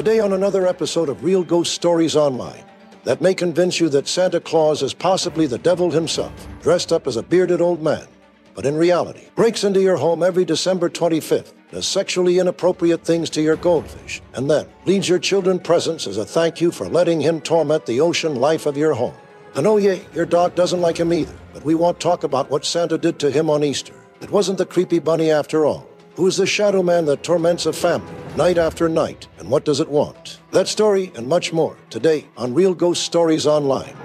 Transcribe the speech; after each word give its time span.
Today, 0.00 0.18
on 0.18 0.32
another 0.32 0.66
episode 0.66 1.10
of 1.10 1.22
Real 1.22 1.44
Ghost 1.44 1.74
Stories 1.74 2.16
Online, 2.16 2.64
that 3.04 3.20
may 3.20 3.34
convince 3.34 3.78
you 3.78 3.90
that 3.90 4.08
Santa 4.08 4.40
Claus 4.40 4.80
is 4.82 4.94
possibly 4.94 5.46
the 5.46 5.58
devil 5.58 5.90
himself, 5.90 6.32
dressed 6.62 6.90
up 6.90 7.06
as 7.06 7.16
a 7.18 7.22
bearded 7.22 7.60
old 7.60 7.82
man, 7.82 8.06
but 8.54 8.64
in 8.64 8.78
reality, 8.78 9.26
breaks 9.34 9.62
into 9.62 9.82
your 9.82 9.98
home 9.98 10.22
every 10.22 10.46
December 10.46 10.88
25th, 10.88 11.52
does 11.70 11.86
sexually 11.86 12.38
inappropriate 12.38 13.04
things 13.04 13.28
to 13.28 13.42
your 13.42 13.56
goldfish, 13.56 14.22
and 14.32 14.50
then 14.50 14.66
leaves 14.86 15.06
your 15.06 15.18
children 15.18 15.58
presents 15.58 16.06
as 16.06 16.16
a 16.16 16.24
thank 16.24 16.62
you 16.62 16.70
for 16.70 16.88
letting 16.88 17.20
him 17.20 17.38
torment 17.38 17.84
the 17.84 18.00
ocean 18.00 18.36
life 18.36 18.64
of 18.64 18.78
your 18.78 18.94
home. 18.94 19.16
And 19.54 19.66
oh, 19.66 19.76
yeah, 19.76 19.98
your 20.14 20.24
dog 20.24 20.54
doesn't 20.54 20.80
like 20.80 20.96
him 20.96 21.12
either, 21.12 21.36
but 21.52 21.62
we 21.62 21.74
won't 21.74 22.00
talk 22.00 22.24
about 22.24 22.50
what 22.50 22.64
Santa 22.64 22.96
did 22.96 23.18
to 23.18 23.30
him 23.30 23.50
on 23.50 23.62
Easter. 23.62 23.92
It 24.22 24.30
wasn't 24.30 24.56
the 24.56 24.64
creepy 24.64 24.98
bunny 24.98 25.30
after 25.30 25.66
all. 25.66 25.89
Who 26.20 26.26
is 26.26 26.36
the 26.36 26.44
shadow 26.44 26.82
man 26.82 27.06
that 27.06 27.22
torments 27.22 27.64
a 27.64 27.72
family 27.72 28.12
night 28.36 28.58
after 28.58 28.90
night, 28.90 29.26
and 29.38 29.48
what 29.48 29.64
does 29.64 29.80
it 29.80 29.88
want? 29.88 30.40
That 30.50 30.68
story 30.68 31.10
and 31.14 31.26
much 31.26 31.50
more 31.50 31.78
today 31.88 32.28
on 32.36 32.52
Real 32.52 32.74
Ghost 32.74 33.04
Stories 33.04 33.46
Online. 33.46 33.96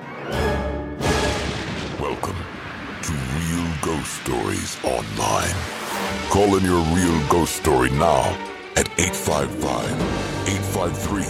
Welcome 1.99 2.37
to 3.01 3.11
Real 3.11 3.67
Ghost 3.81 4.23
Stories 4.23 4.77
Online. 4.85 5.53
Call 6.29 6.55
in 6.55 6.63
your 6.63 6.81
real 6.95 7.27
ghost 7.27 7.57
story 7.57 7.89
now 7.89 8.21
at 8.77 8.87
855 8.97 9.91
853 10.47 11.23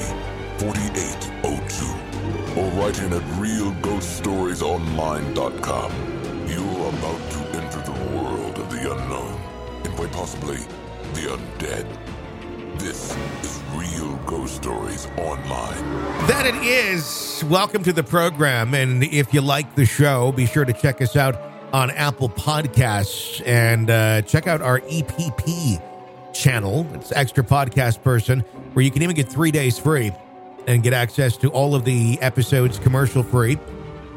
4802 0.60 2.62
or 2.62 2.70
write 2.78 3.00
in 3.00 3.12
at 3.12 3.24
realghoststoriesonline.com. 3.42 5.92
You're 6.48 6.90
about 6.90 7.32
to 7.32 7.40
enter 7.58 7.82
the 7.82 7.94
world 8.16 8.60
of 8.60 8.70
the 8.70 8.94
unknown 8.94 9.42
and 9.84 9.92
quite 9.96 10.12
possibly 10.12 10.60
the 11.16 11.22
undead. 11.22 12.78
This 12.78 13.16
is 13.42 13.64
Real 13.74 14.18
Ghost 14.26 14.58
Stories 14.58 15.08
Online. 15.18 15.78
That 16.28 16.46
it 16.46 16.56
is. 16.56 17.42
Welcome 17.48 17.84
to 17.84 17.94
the 17.94 18.04
program. 18.04 18.74
And 18.74 19.02
if 19.02 19.34
you 19.34 19.40
like 19.40 19.76
the 19.76 19.86
show, 19.86 20.34
be 20.34 20.46
sure 20.46 20.66
to 20.66 20.74
check 20.74 21.02
us 21.02 21.16
out 21.16 21.42
on 21.72 21.90
Apple 21.92 22.28
Podcasts 22.28 23.42
and 23.46 23.90
uh, 23.90 24.24
check 24.24 24.46
out 24.48 24.62
our 24.62 24.82
EPP 24.82 25.82
channel. 26.34 26.86
It's 26.94 27.14
Extra 27.14 27.46
Podcast 27.46 28.04
Person, 28.04 28.42
where 28.74 28.84
you 28.84 28.92
can 28.92 29.02
even 29.02 29.16
get 29.16 29.30
three 29.30 29.52
days 29.52 29.80
free 29.80 30.12
and 30.68 30.84
get 30.84 30.92
access 30.92 31.38
to 31.38 31.50
all 31.52 31.76
of 31.76 31.86
the 31.86 32.20
episodes 32.22 32.78
commercial 32.78 33.24
free, 33.24 33.58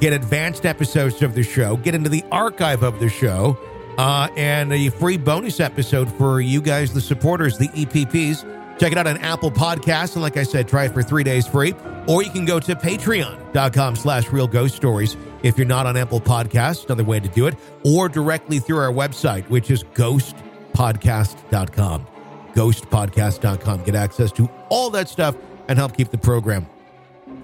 get 0.01 0.13
advanced 0.13 0.67
episodes 0.67 1.23
of 1.23 1.37
the 1.37 1.45
show, 1.45 1.77
get 1.77 1.95
into 1.95 2.09
the 2.09 2.25
archive 2.33 2.83
of 2.83 2.99
the 2.99 3.09
show, 3.09 3.57
uh, 3.99 4.29
and 4.37 4.73
a 4.73 4.89
free 4.91 5.17
bonus 5.19 5.59
episode 5.61 6.11
for 6.15 6.41
you 6.41 6.63
guys, 6.63 6.95
the 6.95 7.01
supporters, 7.01 7.59
the 7.59 7.67
EPPs. 7.69 8.79
Check 8.79 8.93
it 8.93 8.99
out 8.99 9.09
on 9.09 9.17
Apple 9.19 9.51
Podcasts. 9.51 10.15
And 10.15 10.23
like 10.23 10.37
I 10.37 10.45
said, 10.45 10.69
try 10.69 10.85
it 10.85 10.95
for 10.95 11.03
three 11.03 11.25
days 11.25 11.49
free. 11.49 11.75
Or 12.07 12.23
you 12.23 12.31
can 12.31 12.45
go 12.45 12.61
to 12.61 12.77
patreon.com 12.77 13.97
slash 13.97 14.31
real 14.31 14.47
ghost 14.47 14.77
stories 14.77 15.17
if 15.43 15.59
you're 15.59 15.67
not 15.67 15.87
on 15.87 15.97
Apple 15.97 16.21
Podcasts, 16.21 16.85
another 16.87 17.03
way 17.05 17.19
to 17.21 17.29
do 17.29 17.47
it, 17.47 17.55
or 17.85 18.09
directly 18.09 18.61
through 18.61 18.79
our 18.79 18.93
website, 18.93 19.49
which 19.49 19.71
is 19.71 19.85
ghostpodcast.com. 19.85 22.07
Ghostpodcast.com. 22.55 23.85
Get 23.85 23.95
access 23.95 24.33
to 24.33 24.51
all 24.69 24.91
that 24.91 25.09
stuff 25.09 25.37
and 25.69 25.79
help 25.79 25.97
keep 25.97 26.11
the 26.11 26.19
program 26.19 26.67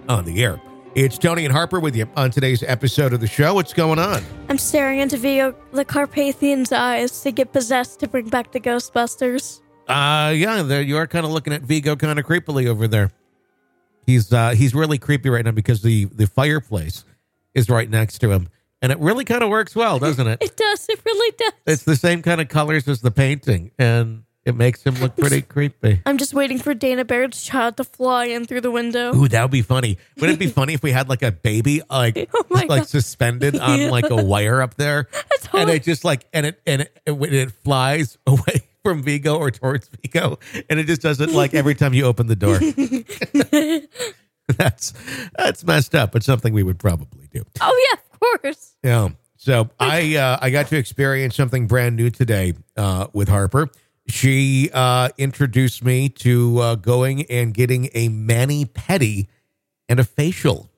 on 0.08 0.24
the 0.24 0.42
air. 0.42 0.60
It's 0.94 1.18
Tony 1.18 1.44
and 1.44 1.52
Harper 1.52 1.80
with 1.80 1.96
you 1.96 2.08
on 2.16 2.30
today's 2.30 2.62
episode 2.62 3.12
of 3.12 3.20
the 3.20 3.26
show. 3.26 3.54
What's 3.54 3.72
going 3.72 3.98
on? 3.98 4.22
I'm 4.48 4.58
staring 4.58 5.00
into 5.00 5.16
Vigo 5.16 5.54
the 5.72 5.84
Carpathian's 5.84 6.70
eyes 6.70 7.20
to 7.22 7.32
get 7.32 7.52
possessed 7.52 7.98
to 8.00 8.08
bring 8.08 8.28
back 8.28 8.52
the 8.52 8.60
Ghostbusters. 8.60 9.60
Uh 9.88 10.32
yeah, 10.36 10.62
there 10.62 10.82
you 10.82 10.96
are 10.96 11.08
kind 11.08 11.26
of 11.26 11.32
looking 11.32 11.52
at 11.52 11.62
Vigo 11.62 11.96
kind 11.96 12.18
of 12.18 12.24
creepily 12.24 12.66
over 12.66 12.86
there. 12.86 13.10
He's 14.06 14.32
uh 14.32 14.50
he's 14.50 14.72
really 14.74 14.98
creepy 14.98 15.30
right 15.30 15.44
now 15.44 15.50
because 15.50 15.82
the 15.82 16.04
the 16.06 16.26
fireplace 16.28 17.04
is 17.54 17.68
right 17.68 17.90
next 17.90 18.18
to 18.18 18.30
him. 18.30 18.48
And 18.80 18.92
it 18.92 18.98
really 18.98 19.24
kind 19.24 19.42
of 19.42 19.48
works 19.48 19.74
well, 19.74 19.98
doesn't 19.98 20.26
it? 20.26 20.38
It 20.42 20.56
does. 20.56 20.86
It 20.88 21.00
really 21.04 21.34
does. 21.38 21.52
It's 21.66 21.82
the 21.84 21.96
same 21.96 22.22
kind 22.22 22.40
of 22.40 22.48
colors 22.48 22.86
as 22.86 23.00
the 23.00 23.10
painting 23.10 23.72
and 23.78 24.23
it 24.44 24.54
makes 24.54 24.82
him 24.82 24.94
look 24.96 25.16
pretty 25.16 25.40
creepy. 25.54 26.00
I'm 26.06 26.18
just 26.18 26.34
waiting 26.34 26.58
for 26.58 26.74
Dana 26.74 27.04
Barrett's 27.04 27.42
child 27.42 27.76
to 27.78 27.84
fly 27.84 28.26
in 28.26 28.44
through 28.44 28.60
the 28.62 28.70
window. 28.70 29.14
Ooh, 29.14 29.28
that 29.28 29.42
would 29.42 29.50
be 29.50 29.62
funny. 29.62 29.98
Wouldn't 30.16 30.36
it 30.36 30.44
be 30.44 30.46
funny 30.52 30.74
if 30.74 30.82
we 30.82 30.90
had 30.92 31.08
like 31.08 31.22
a 31.22 31.32
baby 31.32 31.82
like 31.88 32.28
Oh 32.34 32.44
my 32.50 32.60
like 32.68 32.80
God. 32.82 32.88
suspended 32.88 33.58
on 33.58 33.80
Yeah. 33.80 33.90
like 33.90 34.10
a 34.10 34.16
wire 34.22 34.60
up 34.62 34.74
there, 34.74 35.08
That's 35.12 35.48
and 35.54 35.70
it 35.70 35.82
just 35.82 36.04
like 36.04 36.26
and 36.32 36.46
it 36.46 36.60
and 36.66 36.88
it, 37.06 37.12
when 37.12 37.32
it 37.32 37.50
flies 37.52 38.18
away 38.26 38.62
from 38.82 39.02
Vigo 39.02 39.36
or 39.36 39.50
towards 39.50 39.88
Vigo, 40.02 40.38
and 40.68 40.78
it 40.78 40.86
just 40.86 41.00
does 41.00 41.20
it 41.20 41.30
like 41.30 41.54
every 41.54 41.74
time 41.74 41.94
you 41.94 42.04
open 42.04 42.26
the 42.26 42.36
door. 42.36 42.58
that's 44.48 44.92
that's 45.36 45.64
messed 45.64 45.94
up, 45.94 46.12
but 46.12 46.22
something 46.22 46.52
we 46.52 46.62
would 46.62 46.78
probably 46.78 47.28
do. 47.32 47.42
Oh 47.60 47.88
yeah, 47.92 47.98
of 48.12 48.20
course. 48.20 48.74
Yeah. 48.82 49.08
So 49.36 49.68
I 49.78 50.16
uh, 50.16 50.38
I 50.40 50.50
got 50.50 50.68
to 50.68 50.76
experience 50.76 51.34
something 51.36 51.66
brand 51.66 51.96
new 51.96 52.10
today 52.10 52.54
uh, 52.76 53.06
with 53.12 53.28
Harper. 53.28 53.68
She 54.06 54.70
uh, 54.72 55.08
introduced 55.16 55.82
me 55.84 56.08
to 56.10 56.58
uh, 56.58 56.74
going 56.74 57.22
and 57.30 57.54
getting 57.54 57.88
a 57.94 58.08
mani 58.08 58.66
pedi 58.66 59.28
and 59.88 59.98
a 59.98 60.04
facial, 60.04 60.70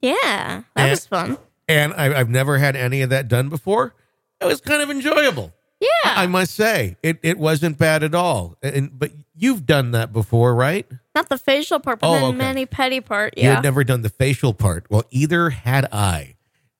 Yeah, 0.00 0.12
that 0.14 0.64
And- 0.76 0.90
was 0.90 1.06
fun. 1.06 1.38
and 1.68 1.92
I, 1.94 2.18
I've 2.20 2.28
never 2.30 2.58
had 2.58 2.76
any 2.76 3.02
of 3.02 3.10
that 3.10 3.28
done 3.28 3.48
before. 3.48 3.94
It 4.40 4.44
was 4.46 4.60
kind 4.60 4.82
of 4.82 4.90
enjoyable, 4.90 5.52
Yeah, 5.80 5.88
I 6.04 6.26
must 6.26 6.54
say. 6.54 6.96
It 7.02 7.18
it 7.22 7.38
wasn't 7.38 7.78
bad 7.78 8.02
at 8.02 8.14
all. 8.14 8.56
And 8.62 8.96
but 8.98 9.12
you've 9.36 9.66
done 9.66 9.92
that 9.92 10.12
before, 10.12 10.54
right? 10.54 10.86
not 11.14 11.28
the 11.28 11.38
facial 11.38 11.78
part, 11.78 12.00
but 12.00 12.08
Oh, 12.08 12.18
the 12.18 12.26
okay. 12.26 12.36
mani 12.38 12.66
petty 12.66 13.00
part. 13.00 13.34
Yeah, 13.36 13.44
you 13.44 13.50
had 13.54 13.62
never 13.62 13.84
done 13.84 14.02
the 14.02 14.08
facial 14.08 14.54
part. 14.54 14.86
Well, 14.90 15.04
either 15.10 15.50
had 15.50 15.86
I, 15.92 16.36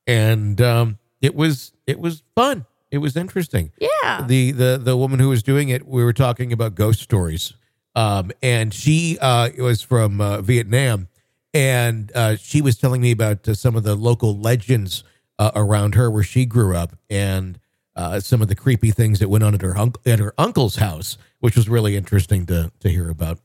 and 0.06 0.60
um, 0.60 0.98
it 1.21 1.34
was 1.37 1.72
it 1.87 2.00
was 2.00 2.22
fun. 2.34 2.66
It 2.92 2.98
was 2.98 3.16
interesting. 3.16 3.72
yeah. 3.80 4.25
the 4.26 4.53
the 4.53 4.78
the 4.78 4.97
woman 4.97 5.19
who 5.19 5.30
was 5.30 5.42
doing 5.42 5.69
it 5.70 5.86
we 5.86 6.04
were 6.04 6.12
talking 6.12 6.53
about 6.53 6.75
ghost 6.75 7.00
stories 7.00 7.54
um 7.94 8.30
and 8.42 8.72
she 8.75 9.19
uh 9.20 9.48
was 9.58 9.80
from 9.82 10.20
uh, 10.20 10.41
vietnam 10.42 11.08
and 11.54 12.10
uh 12.14 12.36
she 12.36 12.60
was 12.60 12.76
telling 12.76 13.00
me 13.00 13.10
about 13.12 13.47
uh, 13.48 13.54
some 13.54 13.76
of 13.76 13.82
the 13.84 13.94
local 13.94 14.38
legends 14.38 15.04
uh, 15.38 15.50
around 15.54 15.94
her 15.94 16.10
where 16.10 16.22
she 16.22 16.44
grew 16.47 16.75
up 16.76 16.97
and 17.10 17.58
uh 17.97 18.19
some 18.20 18.42
of 18.42 18.48
the 18.48 18.54
creepy 18.54 18.91
things 18.91 19.19
that 19.20 19.28
went 19.28 19.44
on 19.44 19.54
at 19.54 19.62
her 19.62 19.76
uncle 19.76 20.00
at 20.06 20.19
her 20.19 20.34
uncle's 20.38 20.76
house 20.76 21.16
which 21.41 21.56
was 21.56 21.69
really 21.69 21.97
interesting 21.97 22.44
to 22.47 22.70
to 22.80 22.88
hear 22.88 23.09
about 23.10 23.38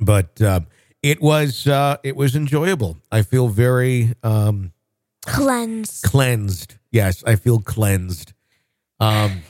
but 0.00 0.40
um 0.42 0.66
it 1.02 1.20
was 1.22 1.66
uh 1.66 1.96
it 2.02 2.16
was 2.16 2.34
enjoyable 2.36 2.96
i 3.12 3.22
feel 3.22 3.48
very 3.48 4.12
um 4.22 4.72
Cleanse. 5.26 6.00
cleansed. 6.02 6.76
Yes, 6.96 7.22
I 7.26 7.36
feel 7.36 7.58
cleansed. 7.60 8.32
Um, 9.00 9.42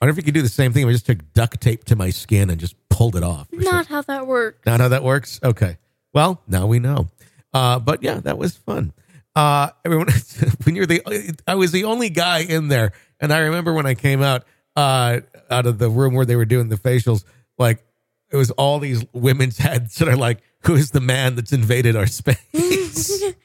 I 0.00 0.06
wonder 0.06 0.10
if 0.12 0.16
you 0.16 0.22
could 0.22 0.32
do 0.32 0.40
the 0.40 0.48
same 0.48 0.72
thing. 0.72 0.88
I 0.88 0.92
just 0.92 1.04
took 1.04 1.18
duct 1.34 1.60
tape 1.60 1.84
to 1.84 1.96
my 1.96 2.08
skin 2.08 2.48
and 2.48 2.58
just 2.58 2.76
pulled 2.88 3.14
it 3.14 3.22
off. 3.22 3.46
Not 3.52 3.86
how 3.86 4.00
that 4.02 4.26
works. 4.26 4.64
not 4.64 4.80
how 4.80 4.88
that 4.88 5.02
works. 5.02 5.38
Okay. 5.42 5.76
Well, 6.14 6.40
now 6.48 6.66
we 6.66 6.78
know. 6.78 7.08
Uh, 7.52 7.78
but 7.78 8.02
yeah, 8.02 8.20
that 8.20 8.38
was 8.38 8.56
fun. 8.56 8.94
Uh, 9.36 9.68
everyone, 9.84 10.08
when 10.64 10.76
you're 10.76 10.86
the, 10.86 11.36
I 11.46 11.56
was 11.56 11.72
the 11.72 11.84
only 11.84 12.08
guy 12.08 12.38
in 12.38 12.68
there, 12.68 12.92
and 13.20 13.34
I 13.34 13.40
remember 13.40 13.74
when 13.74 13.84
I 13.84 13.94
came 13.94 14.22
out, 14.22 14.44
uh, 14.76 15.20
out 15.50 15.66
of 15.66 15.78
the 15.78 15.90
room 15.90 16.14
where 16.14 16.24
they 16.24 16.36
were 16.36 16.46
doing 16.46 16.70
the 16.70 16.76
facials, 16.76 17.24
like 17.58 17.84
it 18.30 18.36
was 18.36 18.50
all 18.52 18.78
these 18.78 19.04
women's 19.12 19.58
heads 19.66 19.96
that 19.96 20.08
are 20.08 20.16
like, 20.16 20.40
"Who 20.62 20.74
is 20.74 20.90
the 20.92 21.00
man 21.00 21.34
that's 21.34 21.52
invaded 21.52 21.96
our 21.96 22.06
space?" 22.06 23.22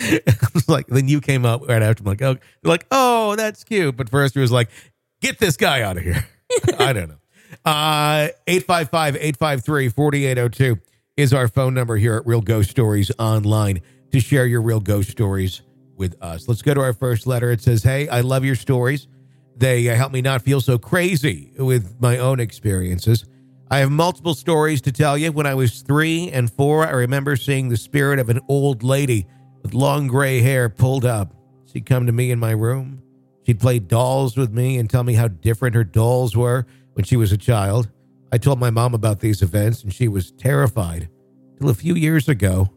Like, 0.68 0.86
then 0.86 1.08
you 1.08 1.20
came 1.20 1.44
up 1.44 1.68
right 1.68 1.82
after. 1.82 2.02
I'm 2.02 2.06
like, 2.06 2.22
oh, 2.22 2.36
like, 2.62 2.86
oh, 2.90 3.34
that's 3.36 3.64
cute. 3.64 3.96
But 3.96 4.08
first, 4.08 4.34
he 4.34 4.40
was 4.40 4.52
like, 4.52 4.70
get 5.20 5.38
this 5.38 5.56
guy 5.56 5.82
out 5.82 5.96
of 5.96 6.02
here. 6.02 6.26
I 6.78 6.92
don't 6.92 7.08
know. 7.08 7.16
Uh, 7.64 8.28
855 8.46 9.16
853 9.16 9.88
4802 9.88 10.80
is 11.16 11.34
our 11.34 11.48
phone 11.48 11.74
number 11.74 11.96
here 11.96 12.16
at 12.16 12.26
Real 12.26 12.40
Ghost 12.40 12.70
Stories 12.70 13.10
Online 13.18 13.80
to 14.12 14.20
share 14.20 14.46
your 14.46 14.62
real 14.62 14.80
ghost 14.80 15.10
stories 15.10 15.62
with 15.96 16.16
us. 16.22 16.48
Let's 16.48 16.62
go 16.62 16.74
to 16.74 16.80
our 16.80 16.92
first 16.92 17.26
letter. 17.26 17.50
It 17.50 17.60
says, 17.60 17.82
Hey, 17.82 18.08
I 18.08 18.20
love 18.20 18.44
your 18.44 18.54
stories. 18.54 19.06
They 19.56 19.88
uh, 19.90 19.94
help 19.94 20.12
me 20.12 20.22
not 20.22 20.42
feel 20.42 20.60
so 20.60 20.78
crazy 20.78 21.52
with 21.58 22.00
my 22.00 22.18
own 22.18 22.40
experiences. 22.40 23.26
I 23.70 23.78
have 23.78 23.90
multiple 23.90 24.34
stories 24.34 24.80
to 24.82 24.92
tell 24.92 25.18
you. 25.18 25.30
When 25.30 25.46
I 25.46 25.54
was 25.54 25.82
three 25.82 26.30
and 26.30 26.50
four, 26.50 26.86
I 26.86 26.90
remember 26.90 27.36
seeing 27.36 27.68
the 27.68 27.76
spirit 27.76 28.18
of 28.18 28.30
an 28.30 28.40
old 28.48 28.82
lady 28.82 29.26
with 29.62 29.74
long 29.74 30.06
gray 30.06 30.40
hair 30.40 30.68
pulled 30.68 31.04
up. 31.04 31.34
She'd 31.66 31.86
come 31.86 32.06
to 32.06 32.12
me 32.12 32.30
in 32.30 32.38
my 32.38 32.52
room. 32.52 33.02
She'd 33.46 33.60
play 33.60 33.78
dolls 33.78 34.36
with 34.36 34.52
me 34.52 34.78
and 34.78 34.88
tell 34.88 35.04
me 35.04 35.14
how 35.14 35.28
different 35.28 35.74
her 35.74 35.84
dolls 35.84 36.36
were 36.36 36.66
when 36.94 37.04
she 37.04 37.16
was 37.16 37.32
a 37.32 37.36
child. 37.36 37.88
I 38.32 38.38
told 38.38 38.60
my 38.60 38.70
mom 38.70 38.94
about 38.94 39.20
these 39.20 39.42
events 39.42 39.82
and 39.82 39.92
she 39.92 40.08
was 40.08 40.30
terrified. 40.32 41.08
Till 41.58 41.68
a 41.68 41.74
few 41.74 41.94
years 41.94 42.28
ago, 42.28 42.70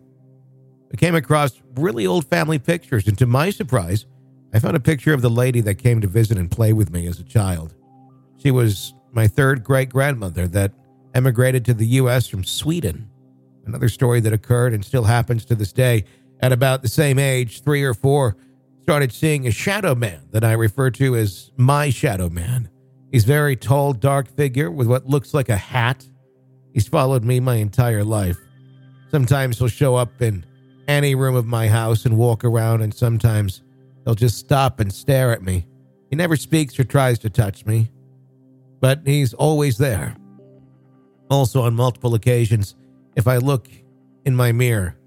I 0.94 0.98
came 0.98 1.16
across 1.16 1.62
really 1.76 2.06
old 2.06 2.26
family 2.28 2.60
pictures, 2.60 3.08
and 3.08 3.18
to 3.18 3.26
my 3.26 3.50
surprise, 3.50 4.06
I 4.54 4.60
found 4.60 4.76
a 4.76 4.80
picture 4.80 5.14
of 5.14 5.22
the 5.22 5.30
lady 5.30 5.62
that 5.62 5.76
came 5.76 6.02
to 6.02 6.08
visit 6.08 6.38
and 6.38 6.52
play 6.52 6.74
with 6.74 6.92
me 6.92 7.08
as 7.08 7.20
a 7.20 7.24
child. 7.24 7.74
She 8.38 8.52
was 8.52 8.94
my 9.12 9.28
third 9.28 9.64
great 9.64 9.90
grandmother 9.90 10.48
that 10.50 10.72
emigrated 11.16 11.66
to 11.66 11.74
the 11.74 11.88
U.S. 11.88 12.28
from 12.28 12.44
Sweden. 12.44 13.10
Another 13.66 13.90
story 13.90 14.20
that 14.20 14.34
occurred 14.34 14.74
and 14.74 14.84
still 14.84 15.04
happens 15.04 15.46
to 15.46 15.56
this 15.56 15.72
day 15.72 16.06
at 16.44 16.51
about 16.51 16.81
the 16.81 16.90
same 16.90 17.18
age, 17.19 17.63
three 17.63 17.84
or 17.84 17.94
four, 17.94 18.36
started 18.81 19.13
seeing 19.13 19.48
a 19.48 19.51
shadow 19.51 19.95
man 19.95 20.19
that 20.31 20.44
I 20.44 20.51
refer 20.51 20.92
to 20.92 21.16
as 21.16 21.51
my 21.56 21.90
shadow 21.90 22.28
man. 22.28 22.69
He's 23.13 23.24
very 23.24 23.56
tall, 23.56 23.94
dark 23.94 24.28
figure 24.28 24.69
with 24.69 24.88
what 24.88 25.07
looks 25.07 25.34
like 25.34 25.48
a 25.48 25.56
hat. 25.56 26.06
He's 26.74 26.86
followed 26.86 27.24
me 27.24 27.40
my 27.40 27.56
entire 27.56 28.04
life. 28.04 28.38
Sometimes 29.10 29.57
he'll 29.57 29.69
show 29.69 29.95
up 29.95 30.22
in 30.22 30.45
any 30.90 31.16
room 31.16 31.36
of 31.36 31.45
my 31.45 31.69
house 31.69 32.06
and 32.06 32.18
walk 32.18 32.44
around, 32.44 32.81
and 32.81 32.94
sometimes 32.94 33.62
he'll 34.04 34.13
just 34.13 34.38
stop 34.38 34.81
and 34.81 34.92
stare 34.92 35.31
at 35.31 35.44
me. 35.44 35.66
He 36.10 36.18
never 36.18 36.36
speaks 36.36 36.78
or 36.78 36.84
tries 36.84 37.19
to 37.19 37.30
touch 37.30 37.66
me, 37.66 37.89
but 38.81 39.00
he's 39.06 39.34
always 39.34 39.78
there. 39.78 40.18
Also, 41.30 41.62
on 41.62 41.74
multiple 41.74 42.16
occasions, 42.16 42.75
if 43.16 43.30
I 43.30 43.38
look 43.38 43.69
in 44.25 44.36
my 44.36 44.51
mirror, 44.51 44.98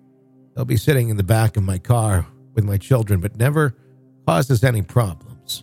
he'll 0.56 0.64
be 0.64 0.76
sitting 0.76 1.10
in 1.10 1.16
the 1.16 1.22
back 1.22 1.56
of 1.56 1.62
my 1.62 1.78
car 1.78 2.26
with 2.54 2.64
my 2.64 2.78
children, 2.78 3.20
but 3.20 3.36
never 3.36 3.76
causes 4.26 4.64
any 4.64 4.82
problems. 4.82 5.62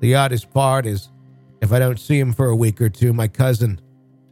The 0.00 0.16
oddest 0.16 0.52
part 0.52 0.84
is 0.84 1.08
if 1.62 1.72
I 1.72 1.78
don't 1.78 1.98
see 1.98 2.18
him 2.18 2.34
for 2.34 2.48
a 2.48 2.56
week 2.56 2.80
or 2.80 2.90
two, 2.90 3.14
my 3.14 3.28
cousin 3.28 3.80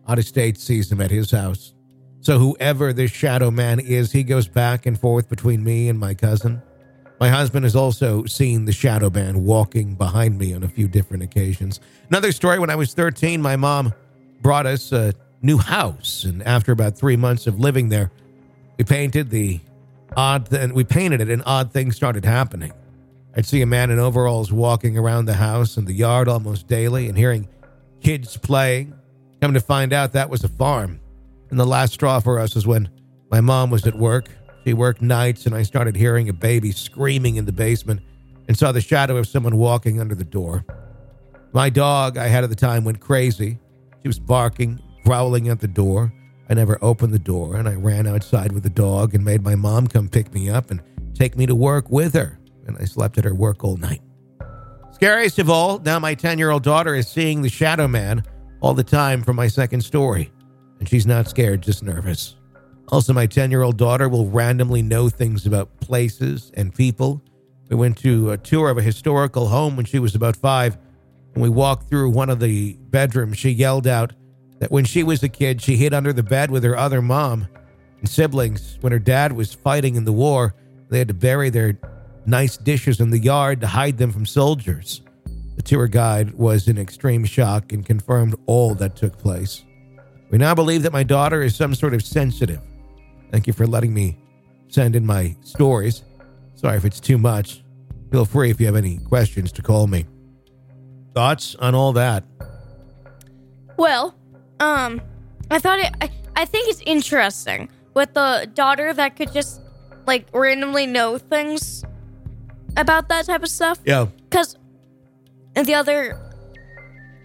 out 0.07 0.19
of 0.19 0.27
state 0.27 0.59
sees 0.59 0.93
him 0.93 1.01
at 1.01 1.11
his 1.11 1.31
house. 1.31 1.73
So 2.21 2.39
whoever 2.39 2.93
this 2.93 3.11
shadow 3.11 3.51
man 3.51 3.81
is, 3.81 4.13
he 4.13 4.23
goes 4.23 4.47
back 4.47 4.85
and 4.85 5.01
forth 5.01 5.29
between 5.29 5.65
me 5.65 5.89
and 5.89 5.99
my 5.99 6.15
cousin. 6.15 6.61
My 7.19 7.29
husband 7.29 7.65
has 7.65 7.77
also 7.77 8.25
seen 8.25 8.65
the 8.65 8.73
shadow 8.73 9.09
man 9.09 9.45
walking 9.45 9.95
behind 9.95 10.39
me 10.39 10.53
on 10.55 10.63
a 10.63 10.69
few 10.69 10.89
different 10.89 11.23
occasions. 11.23 11.81
Another 12.09 12.33
story 12.33 12.59
when 12.59 12.71
I 12.71 12.77
was 12.77 12.95
13, 12.95 13.41
my 13.41 13.57
mom 13.57 13.93
brought 14.41 14.67
us 14.67 14.93
a 14.93 15.15
new 15.41 15.57
house, 15.57 16.25
and 16.25 16.43
after 16.43 16.73
about 16.73 16.97
three 16.97 17.17
months 17.17 17.47
of 17.47 17.59
living 17.59 17.89
there, 17.89 18.11
we 18.77 18.85
painted 18.85 19.31
the 19.31 19.61
odd 20.17 20.51
th- 20.51 20.73
we 20.73 20.85
painted 20.85 21.21
it, 21.21 21.31
and 21.31 21.43
odd 21.47 21.73
things 21.73 21.97
started 21.97 22.25
happening. 22.25 22.73
I'd 23.37 23.47
see 23.47 23.63
a 23.63 23.67
man 23.67 23.91
in 23.91 23.99
overalls 23.99 24.53
walking 24.53 24.99
around 24.99 25.25
the 25.25 25.35
house 25.35 25.77
and 25.77 25.87
the 25.87 25.95
yard 25.95 26.29
almost 26.29 26.67
daily, 26.67 27.09
and 27.09 27.17
hearing 27.17 27.49
kids 28.01 28.37
playing. 28.37 28.95
Come 29.41 29.55
to 29.55 29.61
find 29.61 29.93
out, 29.93 30.13
that 30.13 30.31
was 30.31 30.45
a 30.45 30.49
farm. 30.49 31.01
And 31.51 31.59
the 31.59 31.67
last 31.67 31.95
straw 31.95 32.21
for 32.21 32.39
us 32.39 32.55
was 32.55 32.67
when 32.67 32.89
my 33.31 33.41
mom 33.41 33.71
was 33.71 33.87
at 33.87 33.95
work. 33.95 34.29
She 34.65 34.75
worked 34.75 35.03
nights, 35.03 35.47
and 35.47 35.55
I 35.55 35.63
started 35.63 35.97
hearing 35.97 36.29
a 36.29 36.33
baby 36.33 36.71
screaming 36.73 37.37
in 37.37 37.45
the 37.45 37.53
basement 37.53 38.01
and 38.49 38.57
saw 38.57 38.73
the 38.73 38.81
shadow 38.81 39.17
of 39.17 39.27
someone 39.27 39.57
walking 39.57 40.01
under 40.01 40.15
the 40.15 40.25
door. 40.25 40.65
My 41.53 41.69
dog 41.69 42.17
I 42.17 42.29
had 42.29 42.45
at 42.45 42.51
the 42.51 42.57
time 42.57 42.85
went 42.85 43.01
crazy. 43.01 43.59
She 44.03 44.09
was 44.09 44.19
barking, 44.19 44.81
growling 45.05 45.49
at 45.49 45.61
the 45.61 45.69
door. 45.69 46.13
I 46.53 46.55
never 46.55 46.79
opened 46.83 47.15
the 47.15 47.19
door, 47.19 47.57
and 47.57 47.67
I 47.67 47.77
ran 47.77 48.07
outside 48.07 48.53
with 48.53 48.63
the 48.63 48.69
dog 48.69 49.15
and 49.15 49.25
made 49.25 49.43
my 49.43 49.55
mom 49.55 49.87
come 49.87 50.07
pick 50.07 50.35
me 50.35 50.51
up 50.51 50.71
and 50.71 50.83
take 51.15 51.35
me 51.35 51.47
to 51.47 51.55
work 51.55 51.89
with 51.89 52.13
her. 52.13 52.39
And 52.67 52.77
I 52.79 52.85
slept 52.85 53.17
at 53.17 53.25
her 53.25 53.35
work 53.35 53.65
all 53.65 53.79
night. 53.79 54.03
Scariest 54.93 55.39
of 55.39 55.49
all, 55.49 55.79
now 55.79 55.99
my 55.99 56.15
10 56.15 56.39
year 56.39 56.51
old 56.51 56.63
daughter 56.63 56.95
is 56.95 57.09
seeing 57.09 57.41
the 57.41 57.49
shadow 57.49 57.89
man 57.89 58.23
all 58.61 58.75
the 58.75 58.85
time 58.85 59.23
from 59.23 59.35
my 59.35 59.49
second 59.49 59.81
story. 59.81 60.31
And 60.79 60.87
she's 60.87 61.07
not 61.07 61.27
scared, 61.27 61.63
just 61.63 61.83
nervous. 61.83 62.37
Also, 62.89 63.15
my 63.15 63.25
10 63.25 63.51
year 63.51 63.63
old 63.63 63.79
daughter 63.79 64.11
will 64.11 64.29
randomly 64.29 64.83
know 64.83 65.09
things 65.09 65.47
about 65.47 65.81
places 65.81 66.53
and 66.53 66.75
people. 66.75 67.23
We 67.71 67.77
went 67.77 67.97
to 68.01 68.33
a 68.33 68.37
tour 68.37 68.69
of 68.69 68.77
a 68.77 68.83
historical 68.83 69.49
home 69.49 69.75
when 69.75 69.87
she 69.87 69.99
was 69.99 70.15
about 70.15 70.37
five. 70.37 70.77
When 71.33 71.43
we 71.45 71.49
walked 71.49 71.89
through 71.89 72.11
one 72.11 72.29
of 72.29 72.41
the 72.41 72.75
bedrooms, 72.91 73.39
she 73.39 73.49
yelled 73.49 73.87
out 73.87 74.13
that 74.63 74.71
when 74.71 74.85
she 74.85 75.03
was 75.03 75.25
a 75.25 75.29
kid, 75.29 75.61
she 75.61 75.75
hid 75.75 75.93
under 75.93 76.13
the 76.13 76.23
bed 76.23 76.49
with 76.49 76.63
her 76.63 76.77
other 76.77 77.03
mom 77.03 77.49
and 77.99 78.09
siblings. 78.09 78.79
When 78.81 78.93
her 78.93 79.01
dad 79.01 79.33
was 79.33 79.53
fighting 79.53 79.97
in 79.97 80.05
the 80.05 80.13
war, 80.13 80.55
they 80.89 80.99
had 80.99 81.09
to 81.09 81.15
bury 81.15 81.51
their 81.51 81.77
nice 82.27 82.59
dishes 82.59 83.01
in 83.01 83.11
the 83.11 83.19
yard 83.19 83.61
to 83.63 83.67
hide 83.67 83.99
them 83.99 84.13
from 84.13 84.25
soldiers. 84.25 85.03
The 85.57 85.63
tour 85.63 85.89
guide 85.89 86.35
was 86.35 86.69
in 86.69 86.79
extreme 86.79 87.25
shock 87.25 87.73
and 87.73 87.85
confirmed 87.85 88.37
all 88.47 88.77
that 88.77 88.95
took 88.95 89.19
place. 89.19 89.65
We 90.31 90.39
now 90.39 90.55
believe 90.55 90.85
that 90.85 90.93
my 90.93 91.03
daughter 91.03 91.43
is 91.43 91.57
some 91.57 91.75
sort 91.75 91.93
of 91.93 92.05
sensitive. 92.05 92.61
Thank 93.33 93.49
you 93.49 93.53
for 93.53 93.67
letting 93.67 93.93
me 93.93 94.17
send 94.69 94.95
in 94.95 95.05
my 95.05 95.35
stories. 95.43 96.05
Sorry 96.55 96.77
if 96.77 96.85
it's 96.85 97.01
too 97.01 97.19
much. 97.19 97.65
Feel 98.13 98.27
free 98.27 98.51
if 98.51 98.61
you 98.61 98.67
have 98.67 98.77
any 98.77 98.99
questions 98.99 99.51
to 99.53 99.63
call 99.63 99.89
me. 99.89 100.07
Thoughts 101.15 101.57
on 101.57 101.75
all 101.75 101.93
that? 101.95 102.23
Well, 103.77 104.15
um, 104.63 105.01
I 105.51 105.59
thought 105.59 105.81
it. 105.81 105.93
I, 106.01 106.11
I 106.37 106.45
think 106.45 106.69
it's 106.69 106.83
interesting 106.87 107.69
with 107.95 108.15
the 108.15 108.49
daughter 108.55 108.95
that 108.95 109.17
could 109.17 109.33
just 109.33 109.61
like 110.07 110.27
randomly 110.33 110.87
know 110.87 111.19
things 111.19 111.85
about 112.77 113.09
that 113.09 113.27
type 113.27 113.43
of 113.43 113.49
stuff. 113.49 113.79
Yeah. 113.85 114.07
Because 114.29 114.57
the 115.55 115.75
other, 115.75 116.19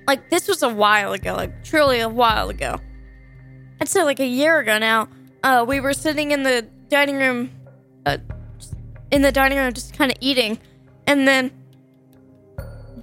like, 0.07 0.29
this 0.29 0.47
was 0.47 0.63
a 0.63 0.69
while 0.69 1.13
ago, 1.13 1.33
like, 1.35 1.63
truly 1.63 1.99
a 1.99 2.09
while 2.09 2.49
ago. 2.49 2.79
I'd 3.79 3.87
say 3.87 4.03
like 4.03 4.19
a 4.19 4.25
year 4.25 4.59
ago 4.59 4.77
now. 4.77 5.07
Uh, 5.43 5.63
we 5.67 5.79
were 5.79 5.93
sitting 5.93 6.31
in 6.31 6.43
the 6.43 6.67
dining 6.89 7.17
room, 7.17 7.51
uh, 8.05 8.17
in 9.11 9.21
the 9.21 9.31
dining 9.31 9.57
room, 9.57 9.71
just 9.71 9.95
kind 9.95 10.11
of 10.11 10.17
eating, 10.19 10.59
and 11.05 11.27
then 11.27 11.51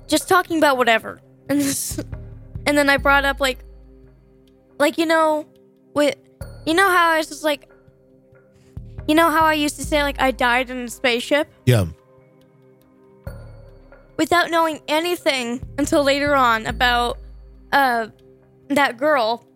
just 0.08 0.28
talking 0.28 0.58
about 0.58 0.76
whatever. 0.76 1.20
And 1.48 1.60
this, 1.60 1.98
and 2.66 2.76
then 2.76 2.90
I 2.90 2.96
brought 2.96 3.24
up 3.24 3.40
like, 3.40 3.63
like 4.78 4.98
you 4.98 5.06
know, 5.06 5.46
with, 5.94 6.16
you 6.66 6.74
know 6.74 6.88
how 6.88 7.10
I 7.10 7.18
was 7.18 7.28
just 7.28 7.44
like, 7.44 7.70
you 9.06 9.14
know 9.14 9.30
how 9.30 9.44
I 9.44 9.54
used 9.54 9.76
to 9.76 9.84
say 9.84 10.02
like 10.02 10.20
I 10.20 10.30
died 10.30 10.70
in 10.70 10.78
a 10.78 10.88
spaceship 10.88 11.48
Yeah. 11.66 11.86
without 14.16 14.50
knowing 14.50 14.80
anything 14.88 15.60
until 15.78 16.02
later 16.02 16.34
on 16.34 16.66
about 16.66 17.18
uh 17.72 18.08
that 18.68 18.96
girl. 18.96 19.46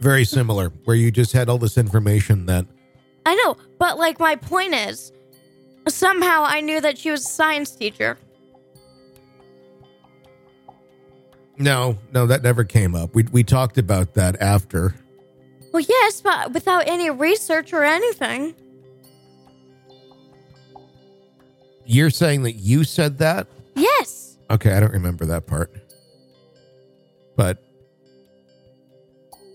Very 0.00 0.24
similar, 0.24 0.70
where 0.84 0.96
you 0.96 1.10
just 1.10 1.32
had 1.32 1.48
all 1.48 1.58
this 1.58 1.76
information 1.78 2.46
that 2.46 2.66
I 3.26 3.34
know, 3.34 3.56
but 3.78 3.98
like 3.98 4.18
my 4.18 4.36
point 4.36 4.74
is, 4.74 5.12
somehow 5.88 6.44
I 6.46 6.60
knew 6.60 6.80
that 6.80 6.98
she 6.98 7.10
was 7.10 7.24
a 7.24 7.28
science 7.28 7.70
teacher. 7.72 8.16
No, 11.58 11.98
no, 12.12 12.26
that 12.26 12.42
never 12.42 12.64
came 12.64 12.94
up. 12.94 13.14
We 13.14 13.24
we 13.24 13.44
talked 13.44 13.78
about 13.78 14.14
that 14.14 14.40
after. 14.40 14.94
Well, 15.72 15.84
yes, 15.86 16.20
but 16.20 16.52
without 16.52 16.88
any 16.88 17.10
research 17.10 17.72
or 17.72 17.84
anything. 17.84 18.54
You're 21.84 22.10
saying 22.10 22.42
that 22.42 22.52
you 22.52 22.84
said 22.84 23.18
that? 23.18 23.46
Yes. 23.74 24.36
Okay, 24.50 24.72
I 24.72 24.80
don't 24.80 24.92
remember 24.92 25.24
that 25.26 25.46
part. 25.46 25.74
But 27.36 27.62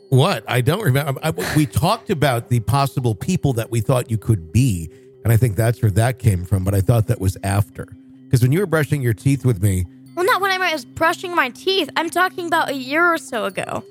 what? 0.10 0.44
I 0.48 0.62
don't 0.62 0.82
remember. 0.82 1.20
I, 1.24 1.32
we 1.56 1.66
talked 1.66 2.10
about 2.10 2.50
the 2.50 2.60
possible 2.62 3.16
people 3.16 3.54
that 3.54 3.72
we 3.72 3.82
thought 3.82 4.10
you 4.10 4.18
could 4.18 4.52
be, 4.52 4.90
and 5.24 5.34
I 5.34 5.38
think 5.38 5.56
that's 5.56 5.82
where 5.82 5.92
that 5.92 6.20
came 6.20 6.44
from. 6.44 6.64
But 6.64 6.74
I 6.74 6.82
thought 6.82 7.08
that 7.08 7.20
was 7.20 7.38
after, 7.44 7.88
because 8.26 8.42
when 8.42 8.52
you 8.52 8.60
were 8.60 8.68
brushing 8.68 9.02
your 9.02 9.14
teeth 9.14 9.46
with 9.46 9.62
me, 9.62 9.86
Well, 10.16 10.26
not 10.26 10.42
when 10.42 10.52
I 10.52 10.72
was 10.72 10.86
brushing 10.86 11.36
my 11.36 11.50
teeth. 11.50 11.90
I'm 11.96 12.10
talking 12.10 12.48
about 12.48 12.70
a 12.70 12.76
year 12.76 13.04
or 13.06 13.18
so 13.18 13.46
ago. 13.46 13.84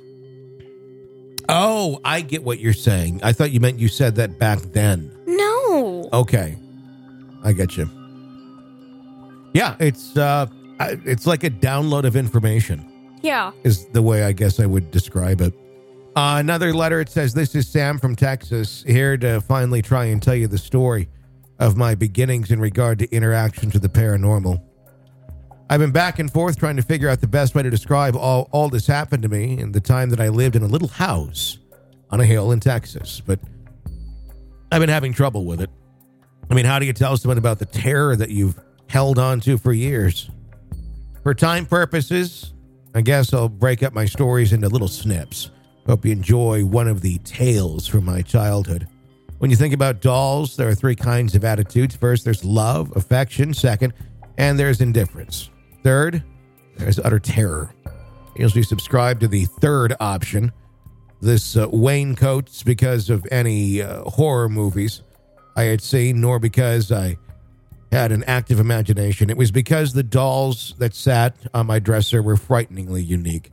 oh, 1.49 2.01
I 2.05 2.21
get 2.21 2.45
what 2.45 2.61
you're 2.61 2.73
saying. 2.73 3.21
I 3.23 3.33
thought 3.33 3.51
you 3.51 3.61
meant 3.61 3.79
you 3.79 3.89
said 3.89 4.15
that 4.17 4.39
back 4.39 4.61
then. 4.73 5.11
No. 5.27 6.09
Okay, 6.13 6.57
I 7.43 7.53
get 7.53 7.77
you. 7.77 7.89
Yeah, 9.55 9.77
it's 9.81 10.17
uh, 10.17 10.47
it's 10.81 11.27
like 11.27 11.45
a 11.45 11.51
download 11.51 12.05
of 12.05 12.17
information. 12.17 12.89
Yeah. 13.23 13.53
is 13.63 13.87
the 13.87 14.03
way 14.03 14.25
I 14.25 14.33
guess 14.33 14.59
I 14.59 14.67
would 14.67 14.91
describe 14.91 15.41
it. 15.41 15.55
Uh, 16.17 16.37
another 16.39 16.75
letter, 16.75 17.01
it 17.01 17.09
says, 17.09 17.33
This 17.33 17.55
is 17.55 17.69
Sam 17.69 17.99
from 17.99 18.17
Texas, 18.17 18.83
here 18.87 19.17
to 19.19 19.41
finally 19.41 19.81
try 19.81 20.07
and 20.07 20.21
tell 20.21 20.35
you 20.35 20.49
the 20.49 20.59
story 20.59 21.09
of 21.61 21.77
my 21.77 21.95
beginnings 21.95 22.51
in 22.51 22.59
regard 22.61 22.99
to 22.99 23.09
interactions 23.15 23.75
with 23.75 23.83
the 23.83 23.89
paranormal. 23.89 24.61
I've 25.73 25.81
been 25.81 25.91
back 25.91 26.19
and 26.19 26.31
forth 26.31 26.59
trying 26.59 26.77
to 26.77 26.83
figure 26.83 27.09
out 27.09 27.23
the 27.23 27.27
best 27.27 27.55
way 27.55 27.63
to 27.63 27.71
describe 27.71 28.15
all, 28.15 28.47
all 28.53 28.69
this 28.69 28.87
happened 28.87 29.23
to 29.23 29.31
me 29.31 29.59
in 29.59 29.73
the 29.73 29.81
time 29.81 30.11
that 30.11 30.21
I 30.21 30.29
lived 30.29 30.55
in 30.55 30.63
a 30.63 30.67
little 30.67 30.89
house 30.89 31.57
on 32.11 32.21
a 32.21 32.27
hill 32.27 32.53
in 32.53 32.61
Texas, 32.61 33.23
but 33.25 33.41
I've 34.71 34.81
been 34.81 34.91
having 34.91 35.15
trouble 35.15 35.47
with 35.47 35.63
it. 35.63 35.71
I 36.51 36.53
mean, 36.53 36.67
how 36.67 36.79
do 36.79 36.85
you 36.85 36.93
tell 36.93 37.17
someone 37.17 37.39
about 37.39 37.59
the 37.59 37.65
terror 37.65 38.15
that 38.17 38.29
you've 38.29 38.61
held 38.87 39.19
on 39.19 39.41
to 39.41 39.57
for 39.57 39.73
years? 39.73 40.29
For 41.23 41.33
time 41.33 41.65
purposes, 41.65 42.53
I 42.95 43.01
guess 43.01 43.33
I'll 43.33 43.49
break 43.49 43.83
up 43.83 43.95
my 43.95 44.05
stories 44.05 44.53
into 44.53 44.69
little 44.69 44.89
snips. 44.89 45.53
Hope 45.87 46.05
you 46.05 46.13
enjoy 46.13 46.67
one 46.67 46.87
of 46.87 47.01
the 47.01 47.17
tales 47.21 47.89
from 47.89 48.05
my 48.05 48.21
childhood. 48.21 48.87
When 49.39 49.51
you 49.51 49.57
think 49.57 49.73
about 49.73 50.03
dolls, 50.03 50.55
there 50.55 50.69
are 50.69 50.75
three 50.75 50.97
kinds 50.97 51.35
of 51.35 51.47
attitudes. 51.47 51.97
First, 51.97 52.27
there's 52.27 52.45
love, 52.45 52.95
affection. 52.95 53.55
Second, 53.55 53.95
and 54.37 54.59
there's 54.59 54.83
indifference. 54.83 55.49
Third, 55.83 56.23
there's 56.77 56.99
utter 56.99 57.19
terror. 57.19 57.75
As 58.39 58.55
we 58.55 58.63
subscribe 58.63 59.21
to 59.21 59.29
the 59.29 59.45
third 59.45 59.95
option. 60.01 60.53
this 61.21 61.57
uh, 61.57 61.69
Wayne 61.71 62.17
Coates 62.17 62.63
because 62.63 63.11
of 63.11 63.27
any 63.31 63.83
uh, 63.83 64.03
horror 64.03 64.49
movies 64.49 65.03
I 65.55 65.65
had 65.65 65.81
seen, 65.83 66.21
nor 66.21 66.39
because 66.39 66.91
I 66.91 67.19
had 67.93 68.11
an 68.11 68.25
active 68.25 68.59
imagination. 68.59 69.29
It 69.29 69.37
was 69.37 69.51
because 69.51 69.93
the 69.93 70.03
dolls 70.03 70.75
that 70.79 70.95
sat 70.95 71.37
on 71.53 71.67
my 71.67 71.79
dresser 71.79 72.23
were 72.23 72.37
frighteningly 72.37 73.03
unique. 73.03 73.53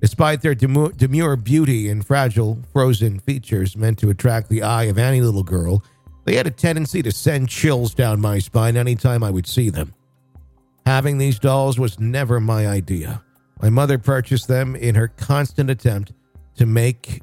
Despite 0.00 0.42
their 0.42 0.54
demure 0.54 1.36
beauty 1.36 1.88
and 1.88 2.04
fragile, 2.04 2.58
frozen 2.72 3.20
features 3.20 3.76
meant 3.76 3.98
to 4.00 4.10
attract 4.10 4.48
the 4.48 4.62
eye 4.62 4.84
of 4.84 4.98
any 4.98 5.20
little 5.20 5.42
girl, 5.42 5.84
they 6.24 6.36
had 6.36 6.46
a 6.46 6.50
tendency 6.50 7.02
to 7.02 7.12
send 7.12 7.48
chills 7.48 7.94
down 7.94 8.20
my 8.20 8.38
spine 8.38 8.76
anytime 8.76 9.22
I 9.22 9.30
would 9.30 9.46
see 9.46 9.70
them. 9.70 9.94
Having 10.86 11.18
these 11.18 11.38
dolls 11.38 11.78
was 11.78 11.98
never 11.98 12.40
my 12.40 12.66
idea. 12.66 13.22
My 13.62 13.70
mother 13.70 13.98
purchased 13.98 14.48
them 14.48 14.76
in 14.76 14.94
her 14.94 15.08
constant 15.08 15.70
attempt 15.70 16.12
to 16.56 16.66
make 16.66 17.22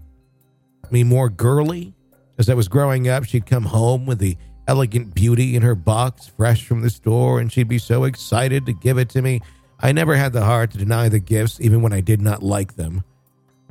me 0.89 1.03
more 1.03 1.29
girly. 1.29 1.93
As 2.37 2.49
I 2.49 2.53
was 2.55 2.67
growing 2.67 3.07
up, 3.07 3.23
she'd 3.23 3.45
come 3.45 3.65
home 3.65 4.05
with 4.05 4.19
the 4.19 4.37
elegant 4.67 5.13
beauty 5.13 5.55
in 5.55 5.61
her 5.61 5.75
box, 5.75 6.27
fresh 6.27 6.65
from 6.65 6.81
the 6.81 6.89
store, 6.89 7.39
and 7.39 7.51
she'd 7.51 7.67
be 7.67 7.77
so 7.77 8.05
excited 8.05 8.65
to 8.65 8.73
give 8.73 8.97
it 8.97 9.09
to 9.09 9.21
me. 9.21 9.41
I 9.79 9.91
never 9.91 10.15
had 10.15 10.33
the 10.33 10.45
heart 10.45 10.71
to 10.71 10.77
deny 10.77 11.09
the 11.09 11.19
gifts, 11.19 11.59
even 11.61 11.81
when 11.81 11.93
I 11.93 12.01
did 12.01 12.21
not 12.21 12.41
like 12.41 12.75
them. 12.75 13.03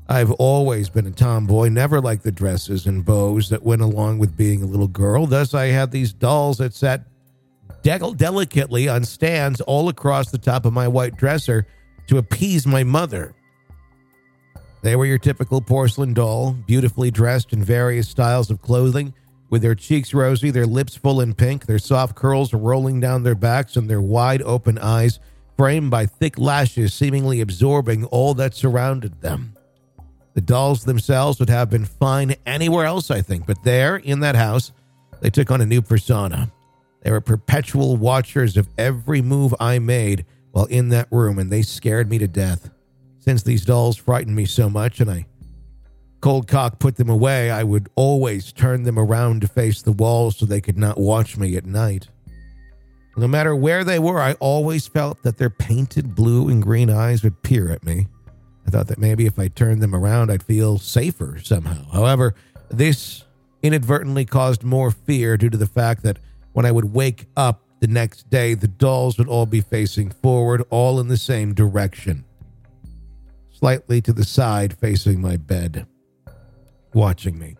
I've 0.08 0.32
always 0.32 0.88
been 0.88 1.06
a 1.06 1.12
tomboy, 1.12 1.68
never 1.68 2.00
liked 2.00 2.24
the 2.24 2.32
dresses 2.32 2.86
and 2.86 3.04
bows 3.04 3.48
that 3.50 3.62
went 3.62 3.82
along 3.82 4.18
with 4.18 4.36
being 4.36 4.62
a 4.62 4.66
little 4.66 4.88
girl. 4.88 5.26
Thus, 5.26 5.54
I 5.54 5.66
had 5.66 5.92
these 5.92 6.12
dolls 6.12 6.58
that 6.58 6.74
sat 6.74 7.04
de- 7.82 8.14
delicately 8.16 8.88
on 8.88 9.04
stands 9.04 9.60
all 9.62 9.88
across 9.88 10.30
the 10.30 10.38
top 10.38 10.64
of 10.64 10.72
my 10.72 10.88
white 10.88 11.16
dresser 11.16 11.66
to 12.06 12.18
appease 12.18 12.66
my 12.66 12.84
mother. 12.84 13.34
They 14.82 14.96
were 14.96 15.06
your 15.06 15.18
typical 15.18 15.60
porcelain 15.60 16.14
doll, 16.14 16.52
beautifully 16.52 17.10
dressed 17.10 17.52
in 17.52 17.62
various 17.62 18.08
styles 18.08 18.50
of 18.50 18.62
clothing, 18.62 19.14
with 19.50 19.62
their 19.62 19.74
cheeks 19.74 20.14
rosy, 20.14 20.50
their 20.50 20.66
lips 20.66 20.96
full 20.96 21.20
and 21.20 21.36
pink, 21.36 21.66
their 21.66 21.78
soft 21.78 22.14
curls 22.14 22.54
rolling 22.54 23.00
down 23.00 23.24
their 23.24 23.34
backs, 23.34 23.76
and 23.76 23.90
their 23.90 24.00
wide 24.00 24.42
open 24.42 24.78
eyes 24.78 25.18
framed 25.56 25.90
by 25.90 26.06
thick 26.06 26.38
lashes 26.38 26.94
seemingly 26.94 27.40
absorbing 27.40 28.04
all 28.06 28.32
that 28.34 28.54
surrounded 28.54 29.20
them. 29.20 29.54
The 30.34 30.40
dolls 30.40 30.84
themselves 30.84 31.38
would 31.40 31.50
have 31.50 31.68
been 31.68 31.84
fine 31.84 32.36
anywhere 32.46 32.86
else, 32.86 33.10
I 33.10 33.20
think, 33.20 33.46
but 33.46 33.62
there, 33.64 33.96
in 33.96 34.20
that 34.20 34.36
house, 34.36 34.72
they 35.20 35.28
took 35.28 35.50
on 35.50 35.60
a 35.60 35.66
new 35.66 35.82
persona. 35.82 36.50
They 37.02 37.10
were 37.10 37.20
perpetual 37.20 37.96
watchers 37.96 38.56
of 38.56 38.68
every 38.76 39.22
move 39.22 39.54
I 39.58 39.78
made 39.78 40.26
while 40.52 40.66
in 40.66 40.90
that 40.90 41.08
room, 41.10 41.38
and 41.38 41.50
they 41.50 41.62
scared 41.62 42.10
me 42.10 42.18
to 42.18 42.28
death. 42.28 42.70
Since 43.20 43.42
these 43.42 43.64
dolls 43.64 43.96
frightened 43.96 44.36
me 44.36 44.46
so 44.46 44.68
much 44.68 45.00
and 45.00 45.10
I 45.10 45.26
cold 46.20 46.46
cock 46.46 46.78
put 46.78 46.96
them 46.96 47.08
away, 47.08 47.50
I 47.50 47.62
would 47.62 47.88
always 47.94 48.52
turn 48.52 48.82
them 48.82 48.98
around 48.98 49.40
to 49.40 49.48
face 49.48 49.82
the 49.82 49.92
wall 49.92 50.30
so 50.30 50.44
they 50.44 50.60
could 50.60 50.78
not 50.78 50.98
watch 50.98 51.36
me 51.36 51.56
at 51.56 51.64
night. 51.64 52.08
No 53.16 53.26
matter 53.26 53.54
where 53.56 53.84
they 53.84 53.98
were, 53.98 54.20
I 54.20 54.34
always 54.34 54.86
felt 54.86 55.22
that 55.22 55.36
their 55.36 55.50
painted 55.50 56.14
blue 56.14 56.48
and 56.48 56.62
green 56.62 56.90
eyes 56.90 57.22
would 57.22 57.42
peer 57.42 57.70
at 57.70 57.84
me. 57.84 58.06
I 58.66 58.70
thought 58.70 58.86
that 58.88 58.98
maybe 58.98 59.26
if 59.26 59.38
I 59.38 59.48
turned 59.48 59.82
them 59.82 59.94
around, 59.94 60.30
I'd 60.30 60.42
feel 60.42 60.78
safer 60.78 61.38
somehow. 61.42 61.90
However, 61.90 62.34
this 62.68 63.24
inadvertently 63.62 64.24
caused 64.24 64.62
more 64.62 64.90
fear 64.90 65.36
due 65.36 65.50
to 65.50 65.58
the 65.58 65.66
fact 65.66 66.02
that 66.04 66.18
when 66.52 66.66
I 66.66 66.72
would 66.72 66.92
wake 66.92 67.26
up 67.36 67.62
the 67.80 67.86
next 67.86 68.28
day, 68.28 68.54
the 68.54 68.68
dolls 68.68 69.18
would 69.18 69.28
all 69.28 69.46
be 69.46 69.60
facing 69.60 70.10
forward, 70.10 70.62
all 70.70 71.00
in 71.00 71.08
the 71.08 71.16
same 71.16 71.54
direction 71.54 72.24
slightly 73.60 74.00
to 74.00 74.12
the 74.12 74.24
side 74.24 74.72
facing 74.78 75.20
my 75.20 75.36
bed, 75.36 75.86
watching 76.94 77.38
me. 77.38 77.56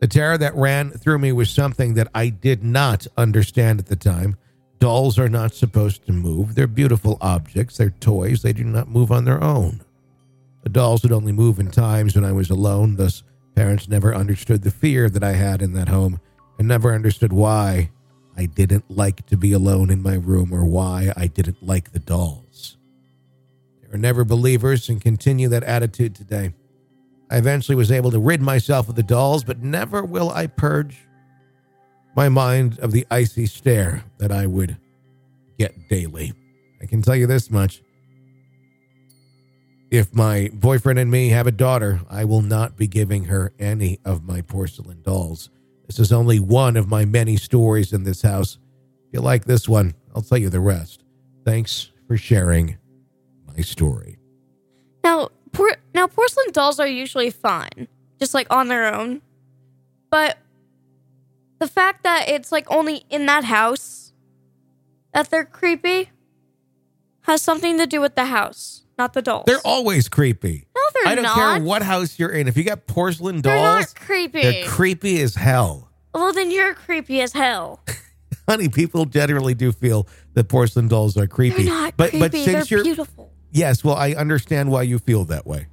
The 0.00 0.08
terror 0.08 0.38
that 0.38 0.54
ran 0.54 0.90
through 0.90 1.18
me 1.18 1.32
was 1.32 1.50
something 1.50 1.94
that 1.94 2.08
I 2.14 2.30
did 2.30 2.64
not 2.64 3.06
understand 3.16 3.78
at 3.78 3.86
the 3.86 3.96
time. 3.96 4.36
Dolls 4.78 5.18
are 5.18 5.28
not 5.28 5.54
supposed 5.54 6.06
to 6.06 6.12
move. 6.12 6.54
They're 6.54 6.66
beautiful 6.66 7.18
objects, 7.20 7.76
they're 7.76 7.90
toys, 7.90 8.42
they 8.42 8.54
do 8.54 8.64
not 8.64 8.88
move 8.88 9.12
on 9.12 9.26
their 9.26 9.42
own. 9.42 9.82
The 10.62 10.70
dolls 10.70 11.02
would 11.02 11.12
only 11.12 11.32
move 11.32 11.58
in 11.58 11.70
times 11.70 12.14
when 12.14 12.24
I 12.24 12.32
was 12.32 12.48
alone, 12.48 12.96
thus, 12.96 13.22
parents 13.54 13.88
never 13.88 14.14
understood 14.14 14.62
the 14.62 14.70
fear 14.70 15.10
that 15.10 15.24
I 15.24 15.32
had 15.32 15.60
in 15.60 15.74
that 15.74 15.88
home 15.88 16.20
and 16.58 16.66
never 16.66 16.94
understood 16.94 17.32
why 17.32 17.90
I 18.38 18.46
didn't 18.46 18.88
like 18.88 19.26
to 19.26 19.36
be 19.36 19.52
alone 19.52 19.90
in 19.90 20.02
my 20.02 20.14
room 20.14 20.52
or 20.54 20.64
why 20.64 21.12
I 21.16 21.26
didn't 21.26 21.62
like 21.62 21.92
the 21.92 21.98
dolls 21.98 22.78
They 23.82 23.88
were 23.90 23.98
never 23.98 24.24
believers 24.24 24.88
and 24.88 25.00
continue 25.02 25.48
that 25.48 25.64
attitude 25.64 26.14
today. 26.14 26.54
I 27.30 27.38
eventually 27.38 27.76
was 27.76 27.92
able 27.92 28.12
to 28.12 28.20
rid 28.20 28.40
myself 28.40 28.88
of 28.88 28.94
the 28.94 29.02
dolls, 29.02 29.44
but 29.44 29.62
never 29.62 30.04
will 30.04 30.30
I 30.30 30.46
purge 30.46 30.98
my 32.16 32.28
mind 32.28 32.78
of 32.78 32.92
the 32.92 33.06
icy 33.10 33.46
stare 33.46 34.04
that 34.18 34.32
I 34.32 34.46
would 34.46 34.76
get 35.58 35.88
daily. 35.88 36.32
I 36.80 36.86
can 36.86 37.02
tell 37.02 37.16
you 37.16 37.26
this 37.26 37.50
much. 37.50 37.82
If 39.90 40.14
my 40.14 40.50
boyfriend 40.52 40.98
and 40.98 41.10
me 41.10 41.30
have 41.30 41.46
a 41.46 41.52
daughter, 41.52 42.00
I 42.10 42.24
will 42.24 42.42
not 42.42 42.76
be 42.76 42.86
giving 42.86 43.24
her 43.24 43.52
any 43.58 43.98
of 44.04 44.24
my 44.24 44.42
porcelain 44.42 45.02
dolls. 45.02 45.50
This 45.88 45.98
is 45.98 46.12
only 46.12 46.38
one 46.38 46.76
of 46.76 46.86
my 46.86 47.06
many 47.06 47.36
stories 47.36 47.92
in 47.92 48.04
this 48.04 48.20
house. 48.22 48.58
If 49.08 49.14
you 49.14 49.20
like 49.20 49.46
this 49.46 49.68
one, 49.68 49.94
I'll 50.14 50.22
tell 50.22 50.38
you 50.38 50.50
the 50.50 50.60
rest. 50.60 51.02
Thanks 51.44 51.90
for 52.06 52.16
sharing 52.18 52.76
my 53.46 53.62
story. 53.62 54.18
Now, 55.02 55.30
por- 55.52 55.78
now 55.94 56.06
porcelain 56.06 56.52
dolls 56.52 56.78
are 56.78 56.86
usually 56.86 57.30
fine, 57.30 57.88
just 58.20 58.34
like 58.34 58.46
on 58.50 58.68
their 58.68 58.94
own. 58.94 59.22
But 60.10 60.36
the 61.58 61.66
fact 61.66 62.04
that 62.04 62.28
it's 62.28 62.52
like 62.52 62.70
only 62.70 63.04
in 63.08 63.24
that 63.26 63.44
house 63.44 64.12
that 65.14 65.30
they're 65.30 65.46
creepy 65.46 66.10
has 67.22 67.40
something 67.40 67.78
to 67.78 67.86
do 67.86 68.02
with 68.02 68.14
the 68.14 68.26
house, 68.26 68.84
not 68.98 69.14
the 69.14 69.22
dolls. 69.22 69.44
They're 69.46 69.58
always 69.64 70.10
creepy. 70.10 70.67
They're 70.94 71.12
I 71.12 71.14
don't 71.14 71.24
not. 71.24 71.34
care 71.34 71.60
what 71.62 71.82
house 71.82 72.18
you're 72.18 72.30
in. 72.30 72.48
If 72.48 72.56
you 72.56 72.64
got 72.64 72.86
porcelain 72.86 73.40
They're 73.42 73.54
dolls, 73.56 73.94
not 73.94 73.94
creepy. 73.96 74.42
they're 74.42 74.64
creepy 74.66 75.20
as 75.20 75.34
hell. 75.34 75.90
well, 76.14 76.32
then 76.32 76.50
you're 76.50 76.74
creepy 76.74 77.20
as 77.20 77.32
hell. 77.32 77.80
Honey, 78.48 78.68
people 78.68 79.04
generally 79.04 79.54
do 79.54 79.72
feel 79.72 80.06
that 80.34 80.48
porcelain 80.48 80.88
dolls 80.88 81.16
are 81.16 81.26
creepy. 81.26 81.64
They're 81.64 81.72
not 81.74 81.96
but 81.96 82.10
creepy. 82.10 82.18
but 82.20 82.32
since 82.32 82.68
they're 82.68 82.78
you're 82.78 82.84
beautiful. 82.84 83.30
yes, 83.52 83.84
well, 83.84 83.96
I 83.96 84.12
understand 84.12 84.70
why 84.70 84.82
you 84.82 84.98
feel 84.98 85.24
that 85.26 85.46
way 85.46 85.66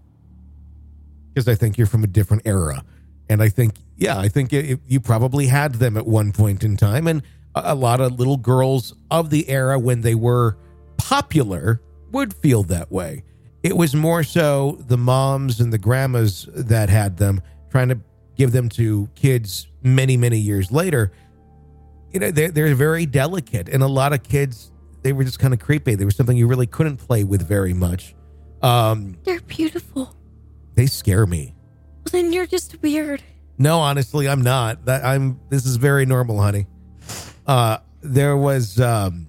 because 1.33 1.47
I 1.47 1.55
think 1.55 1.77
you're 1.77 1.87
from 1.87 2.03
a 2.03 2.07
different 2.07 2.43
era, 2.45 2.83
and 3.29 3.41
I 3.41 3.49
think 3.49 3.75
yeah, 3.97 4.17
I 4.17 4.27
think 4.27 4.51
it, 4.53 4.79
you 4.87 4.99
probably 4.99 5.47
had 5.47 5.75
them 5.75 5.95
at 5.97 6.05
one 6.05 6.31
point 6.33 6.63
in 6.63 6.75
time, 6.77 7.07
and 7.07 7.21
a, 7.55 7.73
a 7.73 7.75
lot 7.75 8.01
of 8.01 8.19
little 8.19 8.37
girls 8.37 8.93
of 9.09 9.29
the 9.29 9.47
era 9.49 9.79
when 9.79 10.01
they 10.01 10.15
were 10.15 10.57
popular 10.97 11.81
would 12.11 12.33
feel 12.33 12.63
that 12.63 12.91
way. 12.91 13.23
It 13.65 13.75
was 13.75 13.95
more 13.95 14.21
so 14.23 14.77
the 14.87 14.95
moms 14.97 15.59
and 15.59 15.73
the 15.73 15.79
grandmas 15.79 16.47
that 16.53 16.87
had 16.87 17.17
them 17.17 17.41
trying 17.71 17.89
to 17.89 17.99
give 18.35 18.51
them 18.51 18.69
to 18.69 19.09
kids 19.15 19.65
many 19.81 20.17
many 20.17 20.37
years 20.37 20.71
later. 20.71 21.11
You 22.13 22.19
know 22.19 22.29
they're, 22.29 22.51
they're 22.51 22.75
very 22.75 23.07
delicate 23.07 23.67
and 23.67 23.81
a 23.81 23.87
lot 23.87 24.13
of 24.13 24.21
kids 24.21 24.71
they 25.01 25.13
were 25.13 25.23
just 25.23 25.39
kind 25.39 25.51
of 25.51 25.59
creepy. 25.59 25.95
They 25.95 26.05
were 26.05 26.11
something 26.11 26.37
you 26.37 26.45
really 26.45 26.67
couldn't 26.67 26.97
play 26.97 27.23
with 27.23 27.41
very 27.47 27.73
much. 27.73 28.13
Um 28.61 29.17
They're 29.23 29.41
beautiful. 29.41 30.15
they 30.75 30.85
scare 30.85 31.25
me. 31.25 31.55
Well, 32.03 32.11
then 32.11 32.31
you're 32.33 32.45
just 32.45 32.79
weird. 32.83 33.23
no 33.57 33.79
honestly 33.79 34.29
i'm 34.29 34.43
not. 34.43 34.85
That 34.85 35.03
i'm 35.03 35.39
this 35.49 35.65
is 35.65 35.77
very 35.77 36.05
normal 36.05 36.39
honey. 36.39 36.67
Uh 37.47 37.79
there 38.03 38.37
was 38.37 38.79
um 38.79 39.25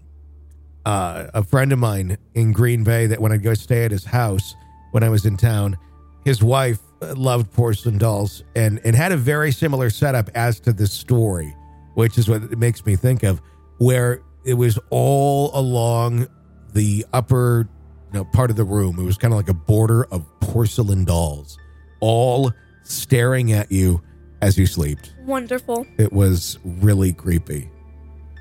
uh 0.87 1.27
a 1.35 1.43
friend 1.43 1.73
of 1.73 1.79
mine 1.79 2.17
in 2.35 2.53
green 2.53 2.83
bay 2.83 3.07
that 3.07 3.21
when 3.21 3.33
i'd 3.33 3.43
go 3.43 3.53
stay 3.53 3.85
at 3.85 3.91
his 3.91 4.05
house 4.05 4.55
when 4.93 5.03
i 5.03 5.09
was 5.11 5.27
in 5.27 5.37
town 5.37 5.77
his 6.25 6.43
wife 6.43 6.79
uh, 7.03 7.13
loved 7.15 7.53
porcelain 7.53 7.99
dolls 7.99 8.43
and 8.55 8.81
and 8.85 8.97
had 8.97 9.13
a 9.13 9.17
very 9.17 9.53
similar 9.53 9.91
setup 9.91 10.31
as 10.35 10.59
to 10.61 10.73
this 10.73 10.93
story 10.93 11.55
which 11.95 12.17
is 12.17 12.29
what 12.29 12.43
it 12.43 12.59
makes 12.59 12.87
me 12.87 12.97
think 12.97 13.23
of 13.23 13.43
where 13.79 14.23
it 14.45 14.55
was 14.55 14.79
all 14.91 15.51
along 15.59 16.27
the 16.73 17.05
upper 17.13 17.69
you 18.13 18.19
know, 18.21 18.25
part 18.25 18.51
of 18.51 18.57
the 18.57 18.65
room. 18.65 18.99
It 18.99 19.03
was 19.03 19.19
kind 19.19 19.35
of 19.35 19.39
like 19.39 19.49
a 19.49 19.55
border 19.55 20.05
of 20.13 20.25
porcelain 20.41 21.05
dolls 21.05 21.59
all 22.01 22.53
staring 22.85 23.53
at 23.53 23.73
you 23.73 24.01
as 24.43 24.57
you 24.57 24.67
slept. 24.67 25.15
Wonderful. 25.25 25.85
it 25.99 26.13
was 26.13 26.59
really 26.65 27.13
creepy 27.13 27.69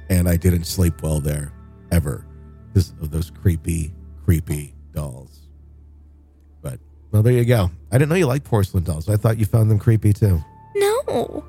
and 0.09 0.29
i 0.29 0.37
didn't 0.37 0.65
sleep 0.65 1.01
well 1.01 1.19
there 1.19 1.51
ever 1.91 2.27
because 2.75 2.91
of 3.01 3.09
those 3.11 3.31
creepy 3.31 3.93
creepy 4.25 4.73
dolls. 4.93 5.47
But 6.61 6.79
well 7.11 7.23
there 7.23 7.31
you 7.33 7.45
go. 7.45 7.71
I 7.91 7.97
didn't 7.97 8.09
know 8.09 8.15
you 8.15 8.25
liked 8.27 8.43
porcelain 8.45 8.83
dolls. 8.83 9.07
I 9.07 9.15
thought 9.15 9.37
you 9.37 9.45
found 9.45 9.71
them 9.71 9.79
creepy 9.79 10.11
too. 10.11 10.41
No. 10.75 11.45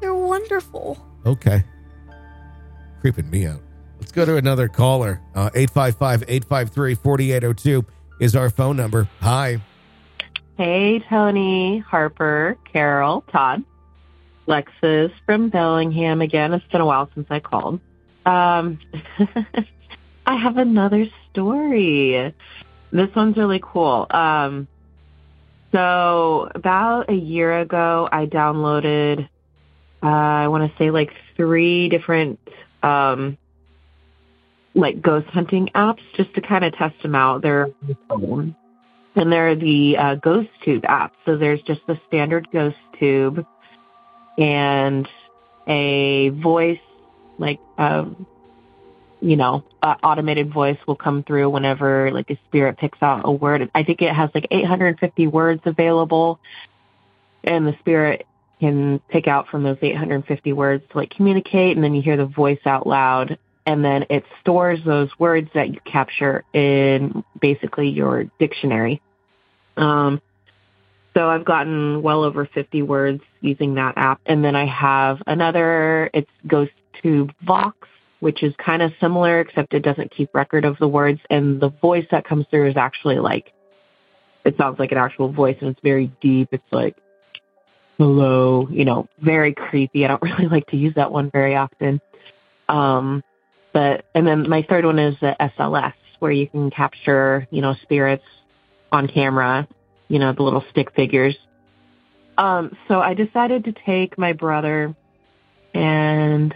They're 0.00 0.14
wonderful. 0.14 1.04
okay. 1.26 1.64
Creeping 3.00 3.28
me 3.28 3.46
out. 3.46 3.60
Let's 3.98 4.12
go 4.12 4.24
to 4.24 4.36
another 4.36 4.68
caller. 4.68 5.20
Uh 5.34 5.50
855-853-4802 5.50 7.84
is 8.20 8.36
our 8.36 8.50
phone 8.50 8.76
number. 8.76 9.08
Hi. 9.20 9.60
Hey, 10.56 11.00
Tony, 11.08 11.78
Harper, 11.78 12.56
Carol, 12.70 13.22
Todd, 13.32 13.64
Lexus 14.46 15.10
from 15.24 15.48
Bellingham 15.48 16.20
again. 16.20 16.52
It's 16.52 16.66
been 16.66 16.82
a 16.82 16.86
while 16.86 17.08
since 17.14 17.26
I 17.30 17.40
called. 17.40 17.80
Um, 18.26 18.78
I 20.30 20.36
have 20.36 20.58
another 20.58 21.06
story. 21.32 22.32
This 22.92 23.08
one's 23.16 23.36
really 23.36 23.60
cool. 23.60 24.06
Um, 24.08 24.68
so 25.72 26.48
about 26.54 27.10
a 27.10 27.14
year 27.14 27.58
ago, 27.58 28.08
I 28.12 28.26
downloaded, 28.26 29.28
uh, 30.00 30.06
I 30.06 30.46
want 30.46 30.70
to 30.70 30.78
say 30.78 30.92
like 30.92 31.10
three 31.36 31.88
different, 31.88 32.38
um, 32.80 33.38
like 34.72 35.02
ghost 35.02 35.26
hunting 35.30 35.68
apps 35.74 36.02
just 36.16 36.32
to 36.34 36.40
kind 36.40 36.64
of 36.64 36.74
test 36.74 36.94
them 37.02 37.16
out. 37.16 37.42
They're. 37.42 37.70
And 39.16 39.32
they're 39.32 39.56
the 39.56 39.96
uh, 39.98 40.14
Ghost 40.14 40.50
Tube 40.64 40.84
app. 40.84 41.12
So 41.26 41.38
there's 41.38 41.60
just 41.62 41.80
the 41.88 42.00
standard 42.06 42.46
Ghost 42.52 42.76
Tube 43.00 43.44
and 44.38 45.08
a 45.66 46.28
voice, 46.28 46.78
like, 47.36 47.58
um, 47.78 48.28
you 49.20 49.36
know, 49.36 49.64
uh, 49.82 49.96
automated 50.02 50.52
voice 50.52 50.78
will 50.86 50.96
come 50.96 51.22
through 51.22 51.50
whenever 51.50 52.10
like 52.10 52.30
a 52.30 52.38
spirit 52.48 52.78
picks 52.78 53.02
out 53.02 53.22
a 53.24 53.30
word. 53.30 53.70
I 53.74 53.82
think 53.82 54.02
it 54.02 54.14
has 54.14 54.30
like 54.34 54.46
850 54.50 55.26
words 55.26 55.62
available, 55.64 56.40
and 57.44 57.66
the 57.66 57.76
spirit 57.80 58.26
can 58.60 58.98
pick 59.08 59.26
out 59.26 59.48
from 59.48 59.62
those 59.62 59.78
850 59.80 60.52
words 60.52 60.84
to 60.90 60.98
like 60.98 61.10
communicate, 61.10 61.76
and 61.76 61.84
then 61.84 61.94
you 61.94 62.02
hear 62.02 62.16
the 62.16 62.26
voice 62.26 62.60
out 62.66 62.86
loud, 62.86 63.38
and 63.66 63.84
then 63.84 64.06
it 64.10 64.24
stores 64.40 64.80
those 64.84 65.08
words 65.18 65.50
that 65.54 65.68
you 65.68 65.80
capture 65.84 66.44
in 66.52 67.24
basically 67.40 67.88
your 67.88 68.24
dictionary. 68.38 69.00
Um, 69.76 70.20
so 71.14 71.28
I've 71.28 71.44
gotten 71.44 72.02
well 72.02 72.22
over 72.22 72.46
50 72.46 72.82
words 72.82 73.22
using 73.40 73.74
that 73.74 73.94
app. 73.96 74.20
And 74.26 74.44
then 74.44 74.54
I 74.54 74.66
have 74.66 75.22
another, 75.26 76.10
it 76.14 76.28
goes 76.46 76.68
to 77.02 77.28
Vox, 77.42 77.76
which 78.20 78.42
is 78.42 78.54
kind 78.64 78.82
of 78.82 78.92
similar, 79.00 79.40
except 79.40 79.74
it 79.74 79.80
doesn't 79.80 80.14
keep 80.14 80.34
record 80.34 80.64
of 80.64 80.78
the 80.78 80.88
words. 80.88 81.20
And 81.30 81.60
the 81.60 81.70
voice 81.70 82.06
that 82.10 82.24
comes 82.24 82.46
through 82.50 82.68
is 82.68 82.76
actually 82.76 83.18
like, 83.18 83.52
it 84.44 84.56
sounds 84.56 84.78
like 84.78 84.92
an 84.92 84.98
actual 84.98 85.32
voice 85.32 85.56
and 85.60 85.70
it's 85.70 85.80
very 85.82 86.12
deep. 86.20 86.48
It's 86.52 86.62
like, 86.70 86.96
hello, 87.98 88.68
you 88.70 88.84
know, 88.84 89.08
very 89.20 89.54
creepy. 89.54 90.04
I 90.04 90.08
don't 90.08 90.22
really 90.22 90.48
like 90.48 90.66
to 90.68 90.76
use 90.76 90.94
that 90.94 91.10
one 91.10 91.30
very 91.30 91.56
often. 91.56 92.00
Um, 92.68 93.22
but, 93.72 94.04
and 94.14 94.26
then 94.26 94.48
my 94.48 94.64
third 94.68 94.84
one 94.84 94.98
is 94.98 95.16
the 95.20 95.36
SLS, 95.40 95.94
where 96.18 96.32
you 96.32 96.48
can 96.48 96.70
capture, 96.70 97.46
you 97.50 97.62
know, 97.62 97.74
spirits 97.82 98.24
on 98.92 99.06
camera, 99.08 99.66
you 100.08 100.18
know, 100.18 100.32
the 100.32 100.42
little 100.42 100.64
stick 100.70 100.92
figures. 100.94 101.36
Um, 102.36 102.76
so 102.88 103.00
I 103.00 103.14
decided 103.14 103.64
to 103.64 103.74
take 103.84 104.18
my 104.18 104.32
brother 104.32 104.94
and 105.74 106.54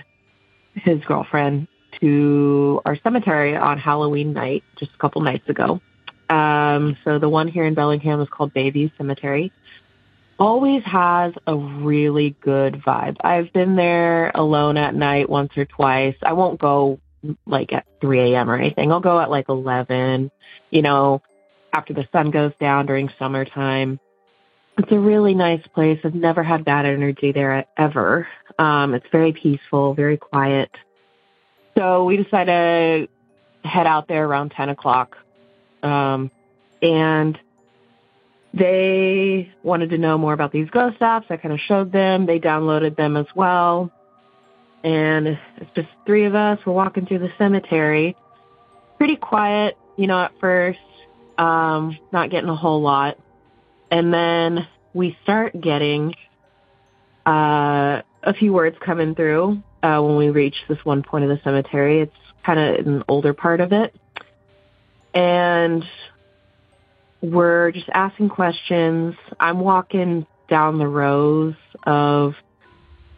his 0.75 1.03
girlfriend 1.05 1.69
to 2.01 2.81
our 2.85 2.97
cemetery 3.03 3.57
on 3.57 3.79
Halloween 3.79 4.33
night, 4.33 4.65
just 4.77 4.93
a 4.95 4.99
couple 4.99 5.23
nights 5.23 5.49
ago. 5.49 5.81
Um, 6.29 6.97
so 7.05 7.19
the 7.19 7.29
one 7.29 7.49
here 7.49 7.65
in 7.65 7.75
Bellingham 7.75 8.21
is 8.21 8.29
called 8.31 8.53
Bayview 8.55 8.91
Cemetery. 8.97 9.53
Always 10.39 10.83
has 10.85 11.33
a 11.47 11.57
really 11.57 12.37
good 12.41 12.83
vibe. 12.85 13.17
I've 13.23 13.53
been 13.53 13.77
there 13.77 14.33
alone 14.35 14.77
at 14.77 14.95
night 14.95 15.31
once 15.31 15.57
or 15.57 15.65
twice. 15.65 16.17
I 16.23 16.33
won't 16.33 16.61
go 16.61 16.99
like 17.47 17.73
at 17.73 17.87
3 18.01 18.35
a.m. 18.35 18.51
or 18.51 18.57
anything. 18.57 18.91
I'll 18.91 19.01
go 19.01 19.21
at 19.21 19.31
like 19.31 19.49
11, 19.49 20.31
you 20.71 20.83
know, 20.83 21.23
after 21.73 21.93
the 21.93 22.09
sun 22.13 22.31
goes 22.31 22.53
down 22.61 22.87
during 22.87 23.11
summertime. 23.19 24.01
It's 24.77 24.91
a 24.91 24.99
really 24.99 25.35
nice 25.35 25.65
place. 25.75 26.01
I've 26.05 26.15
never 26.15 26.43
had 26.43 26.65
bad 26.65 26.85
energy 26.85 27.33
there 27.33 27.65
ever. 27.77 28.27
Um, 28.59 28.95
it's 28.95 29.07
very 29.13 29.33
peaceful, 29.33 29.95
very 29.95 30.17
quiet. 30.17 30.71
So 31.77 32.05
we 32.05 32.17
decided 32.17 33.09
to 33.63 33.69
head 33.69 33.87
out 33.87 34.09
there 34.09 34.27
around 34.27 34.51
10 34.51 34.69
o'clock. 34.71 35.17
Um, 35.83 36.31
and 36.83 37.39
they 38.53 39.53
wanted 39.63 39.91
to 39.91 39.99
know 39.99 40.19
more 40.19 40.33
about 40.33 40.53
these 40.53 40.69
ghost 40.71 40.99
apps. 41.01 41.31
I 41.31 41.37
kind 41.37 41.53
of 41.53 41.61
showed 41.61 41.93
them. 41.93 42.27
They 42.27 42.39
downloaded 42.39 42.97
them 42.97 43.17
as 43.17 43.27
well. 43.35 43.91
And 44.83 45.27
it's 45.29 45.71
just 45.75 45.89
three 46.05 46.25
of 46.25 46.35
us. 46.35 46.59
We're 46.67 46.73
walking 46.73 47.07
through 47.07 47.21
the 47.21 47.33
cemetery. 47.39 48.17
Pretty 48.99 49.17
quiet, 49.17 49.77
you 49.97 50.07
know, 50.07 50.21
at 50.21 50.33
first. 50.41 50.79
Um, 51.39 51.99
not 52.13 52.31
getting 52.31 52.49
a 52.49 52.55
whole 52.55 52.81
lot. 52.81 53.19
And 53.95 54.13
then 54.13 54.67
we 54.93 55.17
start 55.23 55.53
getting 55.61 56.17
uh, 57.25 58.03
a 58.25 58.35
few 58.37 58.53
words 58.53 58.77
coming 58.85 59.15
through 59.15 59.63
uh, 59.85 60.01
when 60.01 60.17
we 60.17 60.31
reach 60.31 60.57
this 60.69 60.79
one 60.83 61.05
point 61.05 61.23
of 61.23 61.31
the 61.31 61.41
cemetery. 61.45 62.01
It's 62.01 62.13
kind 62.45 62.59
of 62.59 62.87
an 62.89 63.05
older 63.07 63.35
part 63.35 63.61
of 63.61 63.73
it. 63.73 63.95
And 65.15 65.85
we're 67.21 67.71
just 67.71 67.89
asking 67.95 68.31
questions. 68.31 69.15
I'm 69.39 69.61
walking 69.61 70.27
down 70.49 70.79
the 70.79 70.89
rows 70.89 71.55
of, 71.87 72.35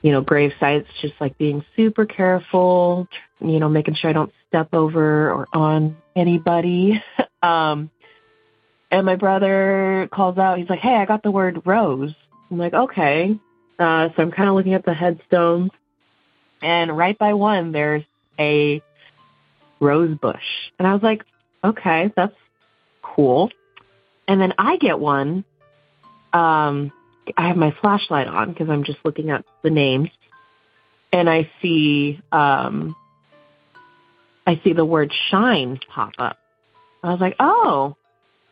you 0.03 0.13
know, 0.13 0.21
grave 0.21 0.53
sites, 0.61 0.89
just 1.01 1.15
like 1.23 1.39
being 1.39 1.65
super 1.75 2.05
careful, 2.05 3.09
you 3.41 3.61
know, 3.61 3.71
making 3.71 3.95
sure 3.95 4.11
I 4.11 4.13
don't 4.13 4.33
step 4.49 4.75
over 4.75 5.31
or 5.33 5.47
on 5.55 5.97
anybody. 6.15 7.03
um, 7.43 7.91
and 8.91 9.07
my 9.07 9.17
brother 9.17 10.09
calls 10.13 10.39
out, 10.39 10.59
he's 10.59 10.69
like, 10.69 10.81
Hey, 10.81 10.95
I 10.95 11.05
got 11.05 11.23
the 11.23 11.31
word 11.31 11.63
rose. 11.65 12.15
I'm 12.51 12.59
like, 12.59 12.75
okay. 12.75 13.39
Uh, 13.79 14.09
so 14.17 14.23
I'm 14.23 14.31
kind 14.31 14.49
of 14.49 14.55
looking 14.55 14.75
at 14.75 14.85
the 14.85 14.95
headstones 14.95 15.71
and 16.63 16.97
right 16.97 17.17
by 17.19 17.35
one, 17.35 17.73
there's 17.73 18.03
a 18.39 18.83
rose 19.81 20.17
bush. 20.19 20.43
And 20.79 20.89
I 20.89 20.95
was 20.95 21.03
like, 21.03 21.23
okay, 21.63 22.13
that's 22.17 22.35
cool. 23.03 23.51
And 24.27 24.41
then 24.41 24.55
I 24.59 24.77
get 24.77 24.99
one. 24.99 25.45
Um, 26.33 26.93
I 27.37 27.49
have 27.49 27.57
my 27.57 27.75
flashlight 27.81 28.27
on 28.27 28.51
because 28.51 28.69
I'm 28.69 28.85
just 28.85 28.99
looking 29.05 29.31
at 29.31 29.45
the 29.63 29.71
names 29.71 30.11
and 31.13 31.29
I 31.29 31.51
see, 31.63 32.21
um, 32.33 32.95
I 34.47 34.61
see 34.63 34.73
the 34.73 34.85
word 34.85 35.13
shine 35.31 35.81
pop 35.89 36.13
up. 36.19 36.39
I 37.03 37.11
was 37.11 37.21
like, 37.21 37.37
oh, 37.39 37.97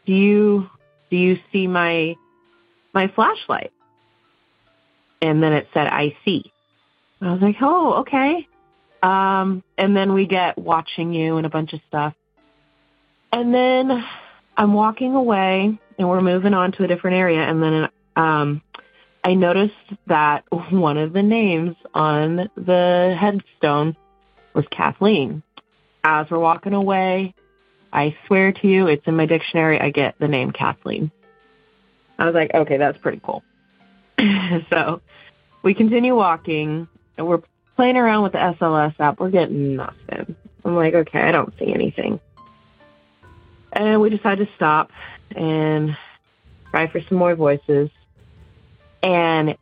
do 0.06 0.12
you 0.12 0.68
do 1.10 1.16
you 1.16 1.38
see 1.52 1.66
my 1.66 2.16
my 2.92 3.08
flashlight? 3.08 3.72
And 5.20 5.42
then 5.42 5.52
it 5.52 5.68
said 5.72 5.86
I 5.86 6.16
see. 6.24 6.52
I 7.20 7.32
was 7.32 7.40
like, 7.40 7.56
oh, 7.60 8.00
okay. 8.00 8.46
Um, 9.02 9.62
and 9.78 9.96
then 9.96 10.12
we 10.12 10.26
get 10.26 10.58
watching 10.58 11.12
you 11.12 11.36
and 11.36 11.46
a 11.46 11.50
bunch 11.50 11.72
of 11.72 11.80
stuff. 11.88 12.14
And 13.32 13.54
then 13.54 14.04
I'm 14.56 14.74
walking 14.74 15.14
away 15.14 15.78
and 15.98 16.08
we're 16.08 16.20
moving 16.20 16.54
on 16.54 16.72
to 16.72 16.84
a 16.84 16.86
different 16.86 17.16
area. 17.16 17.40
And 17.40 17.62
then 17.62 17.88
um, 18.16 18.62
I 19.22 19.34
noticed 19.34 19.74
that 20.06 20.44
one 20.50 20.98
of 20.98 21.12
the 21.12 21.22
names 21.22 21.76
on 21.94 22.48
the 22.56 23.16
headstone 23.18 23.96
was 24.54 24.64
Kathleen. 24.70 25.42
As 26.02 26.26
we're 26.30 26.38
walking 26.38 26.74
away, 26.74 27.34
I 27.94 28.16
swear 28.26 28.50
to 28.50 28.66
you, 28.66 28.88
it's 28.88 29.06
in 29.06 29.16
my 29.16 29.24
dictionary. 29.24 29.80
I 29.80 29.90
get 29.90 30.16
the 30.18 30.26
name 30.26 30.50
Kathleen. 30.50 31.12
I 32.18 32.26
was 32.26 32.34
like, 32.34 32.52
okay, 32.52 32.76
that's 32.76 32.98
pretty 32.98 33.20
cool. 33.22 33.44
so 34.70 35.00
we 35.62 35.74
continue 35.74 36.16
walking 36.16 36.88
and 37.16 37.26
we're 37.26 37.42
playing 37.76 37.96
around 37.96 38.24
with 38.24 38.32
the 38.32 38.38
SLS 38.38 38.98
app. 38.98 39.20
We're 39.20 39.30
getting 39.30 39.76
nothing. 39.76 40.34
I'm 40.64 40.74
like, 40.74 40.94
okay, 40.94 41.20
I 41.20 41.30
don't 41.30 41.56
see 41.58 41.72
anything. 41.72 42.18
And 43.72 44.00
we 44.00 44.10
decide 44.10 44.38
to 44.38 44.48
stop 44.56 44.90
and 45.34 45.96
try 46.70 46.88
for 46.88 47.00
some 47.08 47.18
more 47.18 47.36
voices. 47.36 47.90
And 49.04 49.56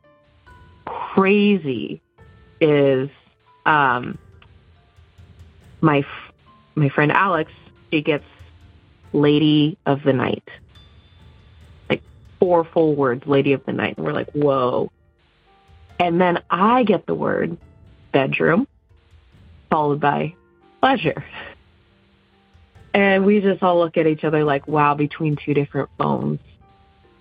crazy 0.87 2.01
is 2.61 3.11
um, 3.67 4.17
my 5.83 6.05
my 6.75 6.89
friend 6.89 7.13
Alex 7.13 7.51
she 7.93 8.03
gets 8.03 8.25
Lady 9.13 9.79
of 9.85 10.03
the 10.03 10.13
Night. 10.13 10.49
Like 11.91 12.03
four 12.41 12.65
full 12.65 12.95
words, 12.95 13.25
Lady 13.27 13.53
of 13.53 13.65
the 13.67 13.73
Night. 13.73 13.97
And 13.97 14.07
we're 14.07 14.13
like, 14.13 14.31
whoa. 14.33 14.91
And 15.99 16.21
then 16.21 16.39
I 16.51 16.85
get 16.85 17.07
the 17.07 17.15
word 17.15 17.57
bedroom, 18.13 18.67
followed 19.71 20.01
by 20.01 20.35
pleasure. 20.81 21.25
And 22.95 23.25
we 23.25 23.41
just 23.41 23.63
all 23.63 23.79
look 23.79 23.97
at 23.97 24.07
each 24.07 24.25
other 24.25 24.45
like, 24.45 24.67
wow, 24.67 24.95
between 24.95 25.37
two 25.37 25.55
different 25.55 25.91
phones. 25.99 26.41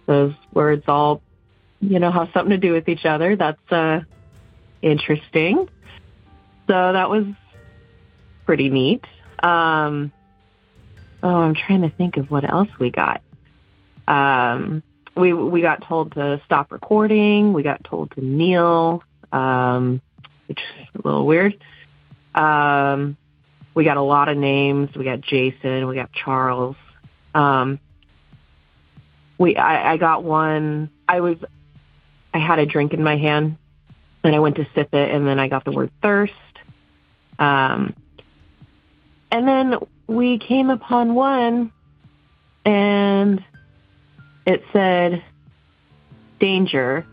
Those 0.05 0.33
words 0.53 0.83
all, 0.87 1.21
you 1.79 1.99
know, 1.99 2.11
have 2.11 2.29
something 2.33 2.49
to 2.51 2.57
do 2.57 2.73
with 2.73 2.89
each 2.89 3.05
other. 3.05 3.35
That's 3.35 3.71
uh, 3.71 4.01
interesting. 4.81 5.69
So 6.67 6.93
that 6.93 7.09
was 7.09 7.25
pretty 8.45 8.69
neat. 8.69 9.05
Um, 9.41 10.11
oh, 11.23 11.35
I'm 11.35 11.55
trying 11.55 11.81
to 11.81 11.89
think 11.89 12.17
of 12.17 12.29
what 12.31 12.49
else 12.49 12.69
we 12.79 12.91
got. 12.91 13.21
Um, 14.07 14.83
we 15.15 15.33
we 15.33 15.61
got 15.61 15.85
told 15.87 16.13
to 16.13 16.41
stop 16.45 16.71
recording. 16.71 17.53
We 17.53 17.63
got 17.63 17.83
told 17.83 18.11
to 18.11 18.25
kneel, 18.25 19.03
um, 19.31 20.01
which 20.47 20.59
is 20.59 20.87
a 20.95 21.07
little 21.07 21.25
weird. 21.25 21.61
Um, 22.33 23.17
we 23.73 23.83
got 23.83 23.97
a 23.97 24.01
lot 24.01 24.29
of 24.29 24.37
names. 24.37 24.89
We 24.95 25.03
got 25.03 25.21
Jason. 25.21 25.87
We 25.87 25.95
got 25.95 26.11
Charles. 26.11 26.75
Um, 27.33 27.79
we 29.37 29.55
I, 29.55 29.93
I 29.93 29.97
got 29.97 30.23
one. 30.23 30.89
I 31.07 31.19
was 31.21 31.37
I 32.33 32.39
had 32.39 32.59
a 32.59 32.65
drink 32.65 32.93
in 32.93 33.03
my 33.03 33.17
hand, 33.17 33.57
and 34.23 34.35
I 34.35 34.39
went 34.39 34.55
to 34.57 34.67
sip 34.75 34.93
it, 34.93 35.11
and 35.11 35.27
then 35.27 35.39
I 35.39 35.47
got 35.47 35.65
the 35.65 35.71
word 35.71 35.91
thirst. 36.01 36.33
Um, 37.37 37.95
and 39.31 39.47
then 39.47 39.75
we 40.11 40.37
came 40.37 40.69
upon 40.69 41.15
one, 41.15 41.71
and 42.65 43.43
it 44.45 44.63
said 44.73 45.23
danger. 46.39 47.05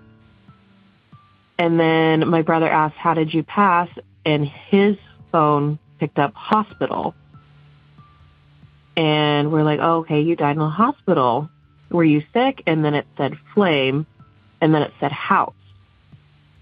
And 1.58 1.78
then 1.78 2.28
my 2.28 2.42
brother 2.42 2.68
asked, 2.68 2.96
How 2.96 3.14
did 3.14 3.32
you 3.32 3.42
pass? 3.42 3.88
And 4.24 4.46
his 4.46 4.96
phone 5.32 5.78
picked 5.98 6.18
up 6.18 6.34
hospital. 6.34 7.14
And 8.96 9.52
we're 9.52 9.62
like, 9.62 9.78
oh, 9.80 9.98
okay, 9.98 10.22
you 10.22 10.34
died 10.34 10.56
in 10.56 10.62
a 10.62 10.68
hospital. 10.68 11.48
Were 11.90 12.04
you 12.04 12.22
sick? 12.32 12.64
And 12.66 12.84
then 12.84 12.94
it 12.94 13.06
said 13.16 13.34
flame. 13.54 14.06
And 14.60 14.74
then 14.74 14.82
it 14.82 14.92
said 14.98 15.12
house. 15.12 15.54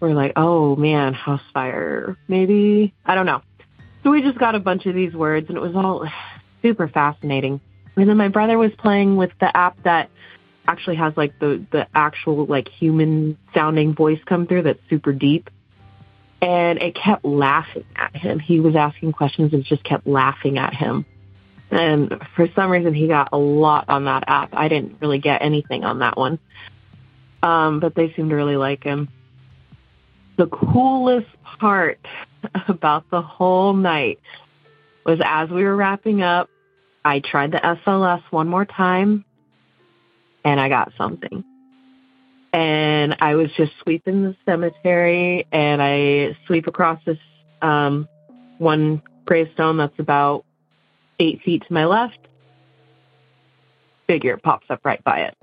We're 0.01 0.13
like, 0.13 0.35
oh 0.37 0.77
man, 0.77 1.15
house 1.15 1.41
fire. 1.55 2.17
Maybe. 2.29 2.93
I 3.07 3.15
don't 3.15 3.25
know. 3.25 3.41
So 4.07 4.13
we 4.13 4.23
just 4.23 4.39
got 4.39 4.55
a 4.55 4.61
bunch 4.61 4.87
of 4.87 4.95
these 4.95 5.15
words 5.15 5.49
and 5.49 5.59
it 5.59 5.61
was 5.61 5.75
all 5.75 6.07
super 6.63 6.87
fascinating. 6.87 7.61
And 7.97 8.09
then 8.09 8.17
my 8.17 8.29
brother 8.29 8.57
was 8.57 8.71
playing 8.79 9.17
with 9.17 9.33
the 9.41 9.55
app 9.57 9.83
that 9.83 10.11
actually 10.69 10.95
has 10.95 11.15
like 11.17 11.37
the, 11.41 11.67
the 11.73 11.89
actual 11.93 12.47
like 12.47 12.69
human 12.69 13.37
sounding 13.53 13.97
voice 13.97 14.21
come 14.25 14.47
through 14.47 14.63
that's 14.63 14.79
super 14.89 15.13
deep. 15.13 15.51
And 16.41 16.81
it 16.81 16.95
kept 16.95 17.25
laughing 17.25 17.85
at 17.97 18.15
him. 18.15 18.39
He 18.39 18.61
was 18.61 18.77
asking 18.77 19.11
questions 19.11 19.53
and 19.53 19.65
just 19.65 19.83
kept 19.83 20.07
laughing 20.07 20.57
at 20.57 20.73
him. 20.73 21.05
And 21.73 22.23
for 22.37 22.47
some 22.55 22.71
reason, 22.71 22.95
he 22.95 23.09
got 23.09 23.31
a 23.33 23.39
lot 23.39 23.89
on 23.89 24.05
that 24.05 24.23
app. 24.29 24.51
I 24.53 24.69
didn't 24.69 24.99
really 25.01 25.19
get 25.19 25.43
anything 25.43 25.83
on 25.83 25.99
that 25.99 26.17
one. 26.17 26.39
Um, 27.43 27.81
but 27.81 27.97
they 27.97 28.13
seemed 28.13 28.31
to 28.31 28.37
really 28.37 28.57
like 28.57 28.85
him. 28.85 29.09
The 30.37 30.47
coolest 30.47 31.29
part 31.59 31.99
about 32.69 33.09
the 33.11 33.23
whole 33.23 33.73
night 33.73 34.21
was 35.05 35.21
as 35.25 35.49
we 35.49 35.65
were 35.65 35.77
wrapping 35.77 36.23
up, 36.23 36.51
I 37.05 37.21
tried 37.21 37.53
the 37.53 37.59
SLS 37.59 38.23
one 38.31 38.49
more 38.49 38.65
time 38.65 39.25
and 40.45 40.61
I 40.61 40.69
got 40.69 40.93
something. 40.99 41.45
And 42.53 43.17
I 43.21 43.35
was 43.35 43.51
just 43.57 43.73
sweeping 43.83 44.23
the 44.23 44.37
cemetery 44.45 45.47
and 45.53 45.81
I 45.83 46.37
sweep 46.47 46.67
across 46.67 47.01
this 47.05 47.19
um, 47.63 48.09
one 48.59 49.03
gravestone 49.25 49.77
that's 49.77 49.99
about 49.99 50.45
eight 51.19 51.43
feet 51.43 51.65
to 51.67 51.73
my 51.73 51.85
left. 51.85 52.19
Figure 54.07 54.37
pops 54.37 54.67
up 54.71 54.81
right 54.85 55.03
by 55.05 55.21
it. 55.23 55.37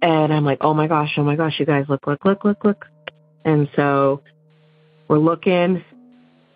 And 0.00 0.32
I'm 0.32 0.44
like, 0.44 0.58
oh 0.60 0.74
my 0.74 0.86
gosh, 0.86 1.14
oh 1.16 1.24
my 1.24 1.36
gosh, 1.36 1.58
you 1.58 1.66
guys 1.66 1.86
look, 1.88 2.06
look, 2.06 2.24
look, 2.24 2.44
look, 2.44 2.64
look. 2.64 2.86
And 3.48 3.66
so 3.76 4.20
we're 5.08 5.16
looking 5.16 5.82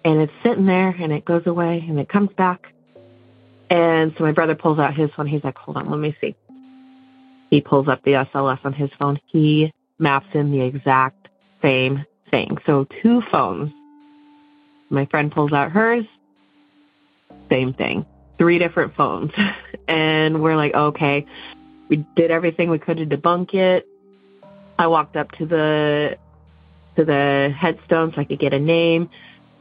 and 0.05 0.21
it's 0.21 0.33
sitting 0.43 0.67
there 0.67 0.91
and 0.91 1.11
it 1.11 1.25
goes 1.25 1.47
away 1.47 1.83
and 1.89 1.99
it 1.99 2.07
comes 2.07 2.29
back. 2.37 2.67
And 3.71 4.13
so 4.19 4.25
my 4.25 4.33
brother 4.33 4.55
pulls 4.55 4.79
out 4.79 4.95
his 4.95 5.09
phone. 5.17 5.27
He's 5.27 5.43
like, 5.43 5.57
hold 5.57 5.79
on, 5.79 5.89
let 5.89 5.99
me 5.99 6.15
see. 6.21 6.37
He 7.49 7.63
pulls 7.63 7.89
up 7.89 8.05
the 8.05 8.11
SLS 8.11 8.63
on 8.67 8.75
his 8.75 8.91
phone. 8.99 9.19
He 9.29 9.73
maps 9.99 10.27
in 10.35 10.53
the 10.53 10.61
exact 10.61 11.29
same 11.63 12.05
thing. 12.31 12.59
So 12.67 12.87
two 13.03 13.23
phones. 13.31 13.73
My 14.91 15.07
friend 15.07 15.33
pulls 15.33 15.55
out 15.55 15.73
hers. 15.73 16.05
Same 17.49 17.73
thing. 17.73 18.05
Three 18.37 18.59
different 18.59 18.95
phones. 18.97 19.33
and 19.89 20.43
we're 20.43 20.57
like, 20.57 20.75
okay, 20.75 21.25
we 21.89 22.05
did 22.17 22.31
everything 22.31 22.69
we 22.69 22.79
could 22.79 22.99
to 22.99 23.07
debunk 23.07 23.55
it. 23.55 23.87
I 24.79 24.89
walked 24.89 25.17
up 25.17 25.33
to 25.39 25.47
the 25.47 26.19
to 26.97 27.05
the 27.05 27.53
headstone 27.57 28.13
so 28.15 28.21
I 28.21 28.25
could 28.25 28.39
get 28.39 28.53
a 28.53 28.59
name. 28.59 29.09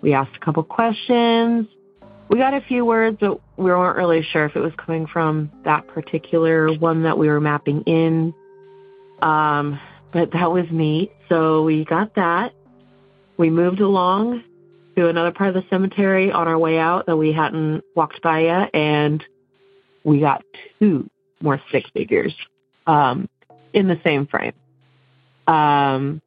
We 0.01 0.13
asked 0.13 0.35
a 0.35 0.39
couple 0.43 0.63
questions. 0.63 1.67
We 2.29 2.37
got 2.37 2.53
a 2.53 2.61
few 2.61 2.85
words, 2.85 3.17
but 3.19 3.41
we 3.57 3.65
weren't 3.65 3.97
really 3.97 4.25
sure 4.31 4.45
if 4.45 4.55
it 4.55 4.61
was 4.61 4.71
coming 4.77 5.05
from 5.05 5.51
that 5.65 5.87
particular 5.87 6.73
one 6.73 7.03
that 7.03 7.17
we 7.17 7.27
were 7.27 7.41
mapping 7.41 7.81
in. 7.83 8.33
Um, 9.21 9.79
but 10.13 10.31
that 10.31 10.51
was 10.51 10.65
neat. 10.71 11.11
So 11.29 11.63
we 11.63 11.85
got 11.85 12.15
that. 12.15 12.53
We 13.37 13.49
moved 13.49 13.79
along 13.79 14.43
to 14.95 15.07
another 15.07 15.31
part 15.31 15.55
of 15.55 15.63
the 15.63 15.69
cemetery 15.69 16.31
on 16.31 16.47
our 16.47 16.57
way 16.57 16.77
out 16.77 17.05
that 17.05 17.17
we 17.17 17.31
hadn't 17.31 17.83
walked 17.95 18.21
by 18.21 18.41
yet, 18.41 18.69
and 18.73 19.23
we 20.03 20.19
got 20.19 20.43
two 20.79 21.09
more 21.41 21.61
stick 21.69 21.85
figures 21.93 22.33
um, 22.87 23.29
in 23.73 23.87
the 23.87 23.99
same 24.03 24.27
frame. 24.27 24.53
Um, 25.47 26.21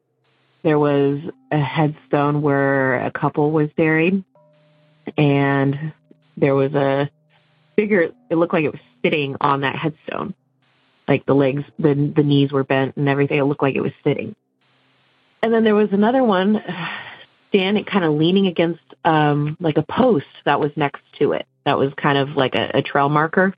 there 0.65 0.79
was 0.79 1.19
a 1.51 1.59
headstone 1.59 2.41
where 2.41 3.05
a 3.05 3.11
couple 3.11 3.51
was 3.51 3.69
buried, 3.77 4.23
and 5.15 5.93
there 6.37 6.55
was 6.55 6.73
a 6.73 7.07
figure. 7.75 8.09
It 8.31 8.35
looked 8.35 8.51
like 8.51 8.65
it 8.65 8.71
was 8.71 8.81
sitting 9.03 9.35
on 9.39 9.61
that 9.61 9.75
headstone, 9.75 10.33
like 11.07 11.23
the 11.27 11.35
legs, 11.35 11.63
the 11.77 12.11
the 12.15 12.23
knees 12.23 12.51
were 12.51 12.63
bent 12.63 12.97
and 12.97 13.07
everything. 13.07 13.37
It 13.37 13.43
looked 13.43 13.61
like 13.61 13.75
it 13.75 13.81
was 13.81 13.91
sitting. 14.03 14.35
And 15.43 15.53
then 15.53 15.63
there 15.63 15.75
was 15.75 15.89
another 15.91 16.23
one 16.23 16.59
standing, 17.49 17.85
kind 17.85 18.03
of 18.03 18.15
leaning 18.15 18.47
against 18.47 18.81
um, 19.05 19.57
like 19.59 19.77
a 19.77 19.83
post 19.83 20.25
that 20.45 20.59
was 20.59 20.71
next 20.75 21.03
to 21.19 21.33
it. 21.33 21.45
That 21.65 21.77
was 21.77 21.93
kind 21.95 22.17
of 22.17 22.29
like 22.29 22.55
a, 22.55 22.79
a 22.79 22.81
trail 22.81 23.09
marker. 23.09 23.53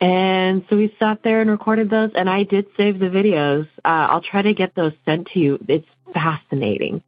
And 0.00 0.64
so 0.68 0.76
we 0.76 0.94
sat 0.98 1.20
there 1.24 1.40
and 1.40 1.50
recorded 1.50 1.88
those, 1.88 2.10
and 2.14 2.28
I 2.28 2.42
did 2.42 2.66
save 2.76 2.98
the 2.98 3.06
videos. 3.06 3.66
Uh, 3.84 4.08
I'll 4.10 4.20
try 4.20 4.42
to 4.42 4.52
get 4.52 4.74
those 4.74 4.92
sent 5.06 5.28
to 5.28 5.38
you. 5.38 5.58
It's 5.68 5.88
fascinating. 6.12 7.02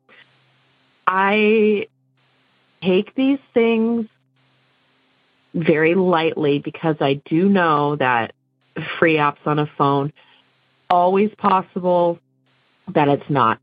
I 1.06 1.88
take 2.82 3.14
these 3.14 3.38
things 3.52 4.06
very 5.54 5.94
lightly 5.94 6.58
because 6.60 6.96
I 7.00 7.20
do 7.24 7.48
know 7.48 7.96
that 7.96 8.32
free 8.98 9.16
apps 9.16 9.46
on 9.46 9.58
a 9.58 9.66
phone 9.76 10.12
always 10.90 11.30
possible 11.36 12.18
that 12.94 13.08
it's 13.08 13.28
not 13.28 13.58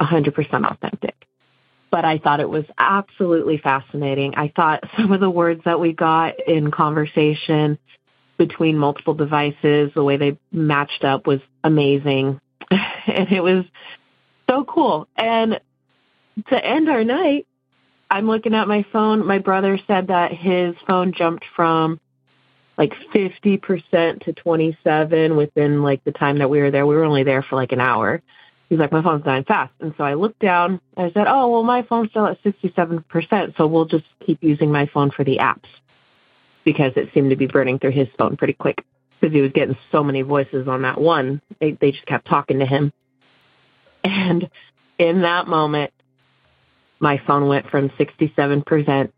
100% 0.00 0.70
authentic. 0.70 1.14
But 1.90 2.06
I 2.06 2.18
thought 2.18 2.40
it 2.40 2.48
was 2.48 2.64
absolutely 2.78 3.58
fascinating. 3.58 4.34
I 4.34 4.50
thought 4.54 4.84
some 4.96 5.12
of 5.12 5.20
the 5.20 5.30
words 5.30 5.62
that 5.64 5.80
we 5.80 5.92
got 5.92 6.34
in 6.46 6.70
conversation 6.70 7.78
between 8.46 8.76
multiple 8.76 9.14
devices, 9.14 9.92
the 9.94 10.02
way 10.02 10.16
they 10.16 10.36
matched 10.50 11.04
up 11.04 11.28
was 11.28 11.40
amazing. 11.62 12.40
and 12.70 13.30
it 13.30 13.40
was 13.42 13.64
so 14.50 14.64
cool. 14.64 15.06
And 15.16 15.60
to 16.48 16.64
end 16.64 16.88
our 16.88 17.04
night, 17.04 17.46
I'm 18.10 18.26
looking 18.26 18.54
at 18.54 18.66
my 18.66 18.84
phone. 18.92 19.24
My 19.24 19.38
brother 19.38 19.78
said 19.86 20.08
that 20.08 20.32
his 20.32 20.74
phone 20.88 21.12
jumped 21.12 21.44
from 21.54 22.00
like 22.76 22.92
50% 23.14 24.24
to 24.24 24.32
27 24.32 25.36
within 25.36 25.82
like 25.82 26.02
the 26.02 26.12
time 26.12 26.38
that 26.38 26.50
we 26.50 26.60
were 26.60 26.72
there. 26.72 26.84
We 26.84 26.96
were 26.96 27.04
only 27.04 27.22
there 27.22 27.42
for 27.42 27.54
like 27.54 27.70
an 27.70 27.80
hour. 27.80 28.22
He's 28.68 28.78
like, 28.78 28.90
my 28.90 29.02
phone's 29.02 29.24
dying 29.24 29.44
fast. 29.44 29.72
And 29.80 29.94
so 29.96 30.02
I 30.02 30.14
looked 30.14 30.40
down 30.40 30.80
I 30.96 31.12
said, 31.12 31.26
oh, 31.28 31.48
well, 31.48 31.62
my 31.62 31.82
phone's 31.82 32.10
still 32.10 32.26
at 32.26 32.42
67%. 32.42 33.56
So 33.56 33.66
we'll 33.68 33.84
just 33.84 34.04
keep 34.26 34.42
using 34.42 34.72
my 34.72 34.86
phone 34.86 35.12
for 35.12 35.24
the 35.24 35.38
apps 35.38 35.68
because 36.64 36.92
it 36.96 37.10
seemed 37.14 37.30
to 37.30 37.36
be 37.36 37.46
burning 37.46 37.78
through 37.78 37.92
his 37.92 38.08
phone 38.18 38.36
pretty 38.36 38.52
quick 38.52 38.84
because 39.20 39.34
he 39.34 39.40
was 39.40 39.52
getting 39.52 39.76
so 39.90 40.02
many 40.02 40.22
voices 40.22 40.66
on 40.66 40.82
that 40.82 41.00
one. 41.00 41.40
They, 41.60 41.72
they 41.72 41.92
just 41.92 42.06
kept 42.06 42.26
talking 42.26 42.58
to 42.58 42.66
him. 42.66 42.92
And 44.02 44.50
in 44.98 45.22
that 45.22 45.46
moment, 45.46 45.92
my 46.98 47.20
phone 47.26 47.48
went 47.48 47.70
from 47.70 47.90
67% 47.90 49.12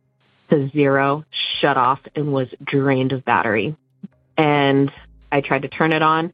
to 0.51 0.71
zero, 0.71 1.25
shut 1.61 1.77
off, 1.77 2.01
and 2.15 2.33
was 2.33 2.49
drained 2.63 3.13
of 3.13 3.25
battery. 3.25 3.77
And 4.37 4.91
I 5.33 5.41
tried 5.41 5.63
to 5.63 5.69
turn 5.69 5.93
it 5.93 6.03
on, 6.03 6.33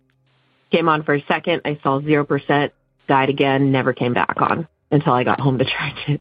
came 0.72 0.88
on 0.88 1.04
for 1.04 1.14
a 1.14 1.24
second. 1.26 1.62
I 1.64 1.78
saw 1.82 2.00
0%, 2.00 2.70
died 3.08 3.28
again, 3.28 3.72
never 3.72 3.92
came 3.92 4.14
back 4.14 4.34
on 4.40 4.68
until 4.90 5.12
I 5.12 5.24
got 5.24 5.40
home 5.40 5.58
to 5.58 5.64
charge 5.78 6.08
it. 6.08 6.20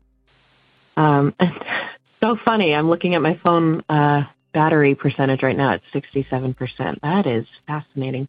Um, 0.97 1.33
so 2.21 2.37
funny. 2.45 2.75
I'm 2.75 2.89
looking 2.89 3.15
at 3.15 3.21
my 3.21 3.39
phone 3.43 3.83
uh, 3.89 4.23
battery 4.59 4.93
percentage 4.93 5.41
right 5.41 5.55
now 5.55 5.71
at 5.71 5.81
67%. 5.93 6.99
That 7.01 7.25
is 7.25 7.45
fascinating. 7.65 8.27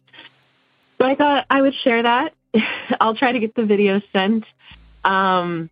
So 0.97 1.05
I 1.05 1.15
thought 1.15 1.45
I 1.49 1.61
would 1.61 1.73
share 1.83 2.03
that. 2.03 2.33
I'll 3.01 3.17
try 3.17 3.33
to 3.33 3.39
get 3.39 3.53
the 3.53 3.65
video 3.65 3.99
sent. 4.13 4.45
Um, 5.03 5.69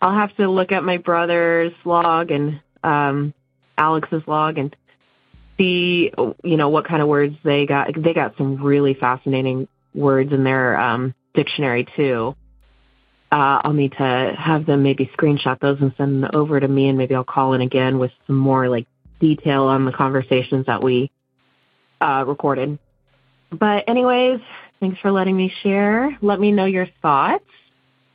I'll 0.00 0.14
have 0.14 0.34
to 0.36 0.48
look 0.48 0.72
at 0.72 0.82
my 0.82 0.96
brother's 0.96 1.74
log 1.84 2.30
and 2.30 2.62
um, 2.82 3.34
Alex's 3.76 4.22
log 4.26 4.56
and 4.56 4.74
see, 5.58 6.10
you 6.42 6.56
know, 6.56 6.70
what 6.70 6.88
kind 6.88 7.02
of 7.02 7.08
words 7.08 7.36
they 7.44 7.66
got. 7.66 7.88
They 7.94 8.14
got 8.14 8.34
some 8.38 8.62
really 8.62 8.94
fascinating 8.94 9.68
words 9.94 10.32
in 10.32 10.42
their 10.42 10.80
um, 10.80 11.14
dictionary 11.34 11.86
too. 11.96 12.34
Uh, 13.30 13.60
I'll 13.62 13.74
need 13.74 13.92
to 13.98 14.34
have 14.38 14.64
them 14.64 14.82
maybe 14.82 15.10
screenshot 15.18 15.60
those 15.60 15.82
and 15.82 15.92
send 15.98 16.22
them 16.22 16.30
over 16.32 16.58
to 16.58 16.66
me, 16.66 16.88
and 16.88 16.96
maybe 16.96 17.14
I'll 17.14 17.24
call 17.24 17.52
in 17.52 17.60
again 17.60 17.98
with 17.98 18.12
some 18.26 18.36
more 18.36 18.70
like 18.70 18.86
detail 19.20 19.64
on 19.64 19.84
the 19.84 19.92
conversations 19.92 20.66
that 20.66 20.82
we 20.82 21.10
uh, 22.00 22.24
recorded. 22.26 22.78
But 23.50 23.88
anyways, 23.88 24.40
thanks 24.80 25.00
for 25.00 25.10
letting 25.10 25.36
me 25.36 25.52
share. 25.62 26.16
Let 26.20 26.40
me 26.40 26.52
know 26.52 26.66
your 26.66 26.86
thoughts. 27.02 27.44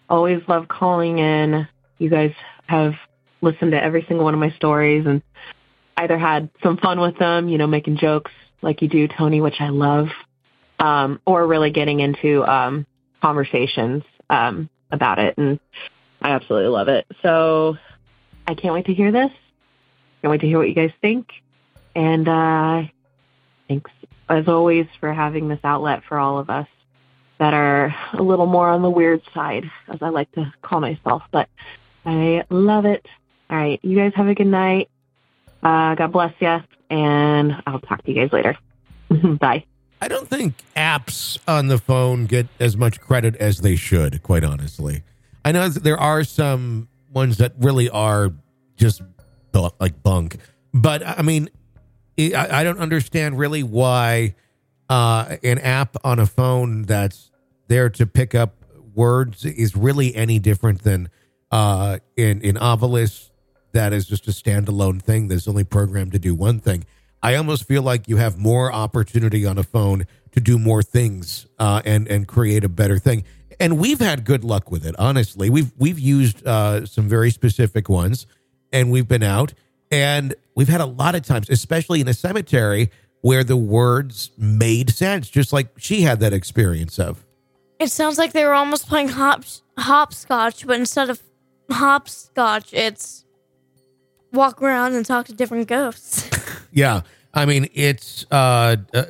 Always 0.10 0.42
love 0.48 0.68
calling 0.68 1.18
in. 1.20 1.68
You 1.98 2.10
guys 2.10 2.34
have 2.68 2.94
listened 3.42 3.72
to 3.72 3.84
every 3.84 4.06
single 4.08 4.26
one 4.26 4.34
of 4.34 4.40
my 4.40 4.52
stories 4.52 5.06
and 5.06 5.22
either 5.98 6.18
had 6.18 6.50
some 6.62 6.78
fun 6.78 7.00
with 7.00 7.18
them, 7.18 7.50
you 7.50 7.58
know, 7.58 7.68
making 7.68 7.98
jokes 7.98 8.32
like 8.62 8.82
you 8.82 8.88
do, 8.88 9.08
Tony, 9.08 9.42
which 9.42 9.60
I 9.60 9.70
love, 9.70 10.08
um, 10.80 11.20
or 11.26 11.46
really 11.46 11.72
getting 11.72 12.00
into 12.00 12.44
um, 12.44 12.86
conversations 13.22 14.04
um, 14.30 14.70
about 14.92 15.20
it. 15.20 15.38
And 15.38 15.60
I 16.22 16.32
absolutely 16.32 16.70
love 16.70 16.88
it. 16.88 17.06
So 17.22 17.78
I 18.48 18.56
can't 18.56 18.74
wait 18.74 18.86
to 18.86 18.94
hear 18.94 19.12
this. 19.12 19.32
Can't 20.24 20.32
wait 20.32 20.40
to 20.42 20.48
hear 20.48 20.58
what 20.58 20.70
you 20.70 20.74
guys 20.74 20.92
think. 21.02 21.28
And 21.96 22.30
uh, 22.30 22.84
thanks, 23.68 23.92
as 24.30 24.48
always, 24.48 24.88
for 25.02 25.14
having 25.14 25.50
this 25.50 25.60
outlet 25.66 26.04
for 26.08 26.18
all 26.18 26.40
of 26.40 26.50
us 26.50 26.68
that 27.40 27.54
are 27.54 27.94
a 28.14 28.24
little 28.24 28.46
more 28.46 28.70
on 28.70 28.82
the 28.82 28.90
weird 28.90 29.22
side, 29.34 29.70
as 29.90 30.02
I 30.02 30.10
like 30.10 30.32
to 30.32 30.54
call 30.62 30.80
myself. 30.80 31.24
But 31.30 31.50
I 32.06 32.46
love 32.50 32.86
it. 32.86 33.06
All 33.50 33.58
right. 33.58 33.82
You 33.84 33.98
guys 33.98 34.14
have 34.16 34.30
a 34.30 34.34
good 34.34 34.48
night. 34.48 34.90
Uh, 35.62 35.96
God 35.96 36.14
bless 36.14 36.34
you. 36.40 36.58
And 36.90 37.62
I'll 37.68 37.82
talk 37.82 38.02
to 38.06 38.12
you 38.14 38.22
guys 38.22 38.32
later. 38.32 38.58
Bye. 39.40 39.66
I 40.02 40.08
don't 40.08 40.30
think 40.30 40.54
apps 40.78 41.38
on 41.50 41.68
the 41.68 41.78
phone 41.78 42.28
get 42.28 42.48
as 42.62 42.78
much 42.78 43.02
credit 43.02 43.36
as 43.38 43.60
they 43.60 43.76
should, 43.76 44.24
quite 44.24 44.46
honestly. 44.46 45.04
I 45.44 45.52
know 45.52 45.68
there 45.68 46.00
are 46.00 46.24
some 46.24 46.88
ones 47.12 47.40
that 47.40 47.54
really 47.58 47.90
are 47.90 48.32
just 48.78 49.02
like 49.80 50.02
bunk, 50.04 50.38
but 50.74 51.06
I 51.06 51.22
mean, 51.22 51.50
I, 52.18 52.48
I 52.52 52.64
don't 52.64 52.80
understand 52.80 53.38
really 53.38 53.64
why 53.64 54.36
uh, 54.90 55.38
an 55.44 55.60
app 55.60 55.98
on 56.04 56.20
a 56.20 56.26
phone 56.26 56.84
that's 56.84 57.32
there 57.68 57.90
to 57.90 58.06
pick 58.06 58.36
up 58.36 58.56
words 58.94 59.46
is 59.46 59.76
really 59.76 60.14
any 60.16 60.40
different 60.40 60.84
than 60.84 61.10
uh, 61.52 62.00
in 62.16 62.42
in 62.42 62.56
Ovilus 62.56 63.30
that 63.74 63.92
is 63.92 64.06
just 64.06 64.28
a 64.28 64.32
standalone 64.32 65.02
thing 65.02 65.28
that's 65.28 65.48
only 65.48 65.64
programmed 65.64 66.12
to 66.14 66.20
do 66.20 66.34
one 66.36 66.60
thing. 66.60 66.86
I 67.22 67.36
almost 67.36 67.68
feel 67.68 67.82
like 67.82 68.08
you 68.08 68.18
have 68.18 68.38
more 68.38 68.72
opportunity 68.72 69.46
on 69.46 69.58
a 69.58 69.64
phone 69.64 70.06
to 70.32 70.40
do 70.40 70.60
more 70.60 70.84
things 70.84 71.48
uh, 71.60 71.82
and 71.86 72.08
and 72.08 72.28
create 72.28 72.64
a 72.64 72.70
better 72.70 73.00
thing. 73.00 73.24
And 73.60 73.80
we've 73.80 74.00
had 74.00 74.26
good 74.26 74.44
luck 74.44 74.72
with 74.72 74.86
it. 74.86 74.96
Honestly, 75.00 75.50
we've 75.50 75.72
we've 75.78 76.00
used 76.00 76.46
uh, 76.46 76.86
some 76.86 77.08
very 77.08 77.32
specific 77.32 77.90
ones, 77.90 78.28
and 78.74 78.92
we've 78.92 79.08
been 79.08 79.24
out, 79.24 79.54
and 79.92 80.36
we've 80.56 80.68
had 80.68 80.82
a 80.82 80.86
lot 80.86 81.16
of 81.16 81.22
times, 81.22 81.50
especially 81.50 82.02
in 82.02 82.08
a 82.10 82.14
cemetery, 82.14 82.90
where 83.22 83.46
the 83.46 83.56
words 83.56 84.32
made 84.38 84.90
sense, 84.90 85.30
just 85.30 85.54
like 85.54 85.70
she 85.78 86.02
had 86.02 86.20
that 86.20 86.34
experience 86.34 87.00
of. 87.00 87.24
It 87.80 87.90
sounds 87.90 88.18
like 88.18 88.34
they 88.34 88.44
were 88.44 88.54
almost 88.54 88.88
playing 88.88 89.10
hop 89.10 89.46
hopscotch, 89.78 90.68
but 90.68 90.80
instead 90.80 91.10
of 91.10 91.22
hopscotch, 91.72 92.74
it's 92.74 93.24
walk 94.34 94.62
around 94.62 94.94
and 94.94 95.06
talk 95.06 95.28
to 95.28 95.34
different 95.34 95.68
ghosts. 95.68 96.30
Yeah, 96.76 97.02
I 97.36 97.46
mean 97.46 97.68
it's 97.76 98.26
uh, 98.32 98.78
uh 98.96 99.04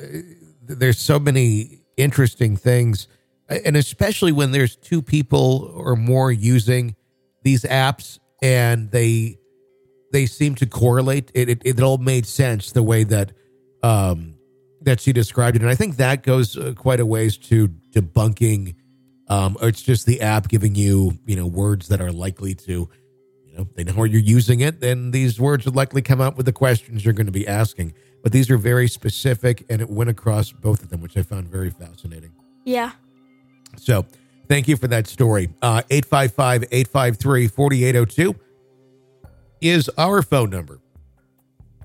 there's 0.62 0.98
so 0.98 1.18
many 1.18 1.80
interesting 1.96 2.58
things, 2.58 3.08
and 3.48 3.74
especially 3.74 4.32
when 4.32 4.52
there's 4.52 4.76
two 4.76 5.00
people 5.00 5.72
or 5.74 5.96
more 5.96 6.30
using 6.30 6.94
these 7.42 7.62
apps, 7.62 8.18
and 8.42 8.90
they 8.90 9.38
they 10.14 10.26
seem 10.26 10.54
to 10.54 10.66
correlate. 10.66 11.30
It 11.34 11.48
it, 11.48 11.62
it 11.64 11.82
all 11.82 11.98
made 11.98 12.24
sense 12.24 12.72
the 12.72 12.82
way 12.82 13.04
that 13.04 13.32
um 13.82 14.36
that 14.80 15.00
she 15.00 15.12
described 15.12 15.56
it, 15.56 15.62
and 15.62 15.70
I 15.70 15.74
think 15.74 15.96
that 15.96 16.22
goes 16.22 16.56
uh, 16.56 16.72
quite 16.76 17.00
a 17.00 17.06
ways 17.06 17.36
to 17.48 17.68
debunking. 17.90 18.76
Um, 19.26 19.56
or 19.60 19.68
it's 19.68 19.80
just 19.82 20.04
the 20.06 20.20
app 20.20 20.48
giving 20.48 20.74
you 20.74 21.18
you 21.26 21.36
know 21.36 21.46
words 21.46 21.88
that 21.88 22.00
are 22.00 22.12
likely 22.12 22.54
to 22.54 22.88
you 23.46 23.56
know, 23.56 23.68
they 23.74 23.84
know 23.84 23.92
where 23.94 24.06
you're 24.06 24.20
using 24.20 24.60
it, 24.60 24.80
then 24.80 25.10
these 25.10 25.40
words 25.40 25.64
would 25.64 25.76
likely 25.76 26.02
come 26.02 26.20
out 26.20 26.36
with 26.36 26.46
the 26.46 26.52
questions 26.52 27.04
you're 27.04 27.14
going 27.14 27.26
to 27.26 27.32
be 27.32 27.46
asking. 27.46 27.94
But 28.22 28.32
these 28.32 28.50
are 28.50 28.56
very 28.56 28.88
specific, 28.88 29.64
and 29.68 29.80
it 29.80 29.88
went 29.88 30.10
across 30.10 30.50
both 30.52 30.82
of 30.82 30.90
them, 30.90 31.00
which 31.00 31.16
I 31.16 31.22
found 31.22 31.48
very 31.48 31.70
fascinating. 31.70 32.32
yeah. 32.64 32.92
So, 33.76 34.06
thank 34.48 34.68
you 34.68 34.76
for 34.76 34.86
that 34.88 35.08
story. 35.08 35.50
Uh, 35.60 35.82
855 35.90 36.64
853 36.70 37.48
4802 37.48 38.43
is 39.64 39.90
our 39.96 40.20
phone 40.20 40.50
number 40.50 40.78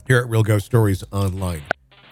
here 0.06 0.18
at 0.18 0.28
Real 0.30 0.44
Ghost 0.44 0.66
Stories 0.66 1.02
Online. 1.14 1.64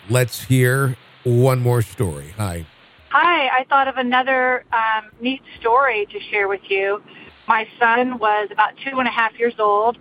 Let's 0.10 0.41
hear 0.45 0.95
one 1.25 1.60
more 1.60 1.82
story. 1.82 2.34
Hi. 2.38 2.65
Hi, 3.10 3.49
I 3.49 3.65
thought 3.65 3.89
of 3.89 3.97
another 3.97 4.63
um, 4.71 5.12
neat 5.19 5.41
story 5.60 6.06
to 6.06 6.19
share 6.32 6.47
with 6.47 6.62
you. 6.69 7.03
My 7.49 7.67
son 7.77 8.17
was 8.17 8.47
about 8.49 8.75
two 8.77 8.97
and 8.99 9.10
a 9.10 9.12
half 9.12 9.38
years 9.38 9.56
old 9.60 9.97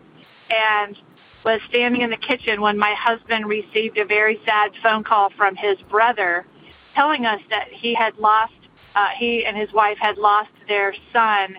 and 0.51 0.97
was 1.45 1.61
standing 1.69 2.03
in 2.03 2.11
the 2.11 2.17
kitchen 2.17 2.61
when 2.61 2.79
my 2.79 2.95
husband 2.95 3.47
received 3.47 3.99
a 3.99 4.05
very 4.05 4.41
sad 4.47 4.71
phone 4.85 5.03
call 5.03 5.31
from 5.31 5.57
his 5.57 5.79
brother 5.91 6.47
telling 6.95 7.27
us 7.27 7.41
that 7.51 7.67
he 7.73 7.93
had 7.93 8.17
lost, 8.19 8.53
uh, 8.95 9.09
he 9.19 9.45
and 9.45 9.57
his 9.57 9.73
wife 9.73 9.99
had 10.01 10.17
lost 10.17 10.51
their 10.69 10.95
son 11.13 11.57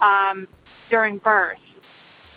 um, 0.00 0.46
during 0.88 1.18
birth. 1.18 1.58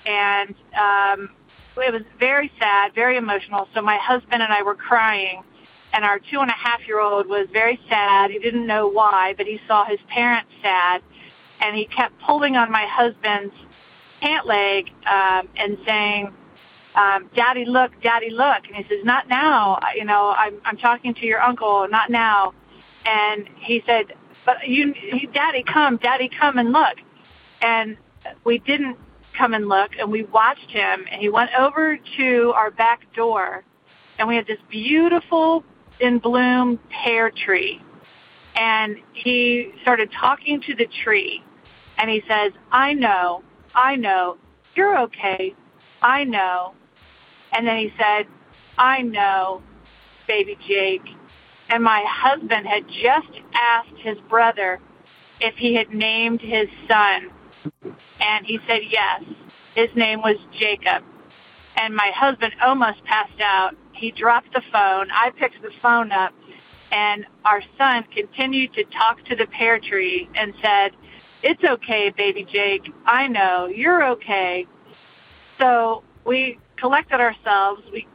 And 0.05 0.55
um, 0.73 1.29
it 1.77 1.93
was 1.93 2.03
very 2.19 2.51
sad, 2.59 2.93
very 2.93 3.17
emotional. 3.17 3.67
So 3.73 3.81
my 3.81 3.97
husband 3.97 4.41
and 4.43 4.51
I 4.53 4.63
were 4.63 4.75
crying 4.75 5.43
and 5.93 6.03
our 6.03 6.19
two 6.19 6.39
and 6.39 6.49
a 6.49 6.53
half 6.53 6.85
year 6.87 6.99
old 6.99 7.27
was 7.27 7.47
very 7.53 7.79
sad. 7.87 8.31
He 8.31 8.39
didn't 8.39 8.65
know 8.65 8.87
why, 8.87 9.35
but 9.37 9.45
he 9.45 9.59
saw 9.67 9.85
his 9.85 9.99
parents 10.09 10.51
sad, 10.61 11.01
and 11.61 11.77
he 11.77 11.85
kept 11.85 12.19
pulling 12.25 12.57
on 12.57 12.71
my 12.71 12.85
husband's 12.89 13.53
pant 14.19 14.47
leg 14.47 14.89
um, 15.05 15.47
and 15.55 15.77
saying, 15.85 16.33
um, 16.95 17.29
"Daddy, 17.35 17.65
look, 17.65 17.91
Daddy, 18.01 18.31
look!" 18.31 18.65
And 18.67 18.75
he 18.75 18.83
says, 18.89 19.05
"Not 19.05 19.29
now. 19.29 19.79
You 19.95 20.05
know, 20.05 20.33
I'm 20.35 20.59
I'm 20.65 20.77
talking 20.77 21.13
to 21.13 21.25
your 21.25 21.41
uncle. 21.41 21.87
Not 21.89 22.09
now." 22.09 22.53
And 23.05 23.47
he 23.57 23.83
said, 23.85 24.13
"But 24.45 24.67
you, 24.67 24.93
Daddy, 25.31 25.63
come, 25.63 25.97
Daddy, 25.97 26.29
come 26.39 26.57
and 26.57 26.73
look." 26.73 26.97
And 27.61 27.97
we 28.43 28.57
didn't 28.57 28.97
come 29.37 29.53
and 29.53 29.67
look, 29.67 29.91
and 29.99 30.11
we 30.11 30.23
watched 30.23 30.69
him, 30.69 31.05
and 31.11 31.21
he 31.21 31.29
went 31.29 31.51
over 31.57 31.97
to 32.17 32.53
our 32.55 32.71
back 32.71 33.01
door, 33.15 33.63
and 34.17 34.27
we 34.27 34.35
had 34.35 34.47
this 34.47 34.59
beautiful 34.69 35.63
in 35.99 36.19
bloom 36.19 36.79
pear 36.89 37.31
tree. 37.31 37.81
And 38.55 38.97
he 39.13 39.71
started 39.81 40.11
talking 40.19 40.61
to 40.61 40.75
the 40.75 40.87
tree 41.03 41.43
and 41.97 42.09
he 42.09 42.21
says, 42.27 42.51
I 42.71 42.93
know, 42.93 43.43
I 43.73 43.95
know, 43.95 44.37
you're 44.75 44.99
okay. 45.03 45.55
I 46.01 46.23
know. 46.23 46.73
And 47.51 47.67
then 47.67 47.77
he 47.77 47.93
said, 47.97 48.27
I 48.77 49.01
know, 49.01 49.61
baby 50.27 50.57
Jake. 50.67 51.05
And 51.69 51.83
my 51.83 52.03
husband 52.07 52.67
had 52.67 52.87
just 52.87 53.41
asked 53.53 53.97
his 53.97 54.17
brother 54.29 54.79
if 55.39 55.55
he 55.55 55.75
had 55.75 55.89
named 55.89 56.41
his 56.41 56.67
son. 56.87 57.31
And 58.23 58.45
he 58.45 58.59
said 58.67 58.81
yes. 58.89 59.23
His 59.75 59.89
name 59.95 60.21
was 60.21 60.37
Jacob. 60.57 61.03
And 61.75 61.95
my 61.95 62.11
husband 62.15 62.53
almost 62.61 63.03
passed 63.03 63.41
out. 63.41 63.75
He 63.93 64.11
dropped 64.11 64.53
the 64.53 64.61
phone. 64.71 65.09
I 65.11 65.31
picked 65.37 65.61
the 65.61 65.71
phone 65.81 66.11
up 66.11 66.33
and 66.91 67.25
our 67.43 67.61
son 67.77 68.05
continued 68.13 68.73
to 68.73 68.83
talk 68.85 69.23
to 69.25 69.35
the 69.35 69.47
pear 69.47 69.79
tree 69.79 70.29
and 70.35 70.53
said, 70.63 70.91
it's 71.41 71.63
okay, 71.63 72.13
baby 72.15 72.45
Jake. 72.49 72.83
I 73.05 73.27
know. 73.27 73.65
You're 73.65 74.11
okay. 74.11 74.67
So 75.59 76.03
we 76.25 76.59
collected 76.77 77.19
ourselves. 77.19 77.81
We 77.91 78.07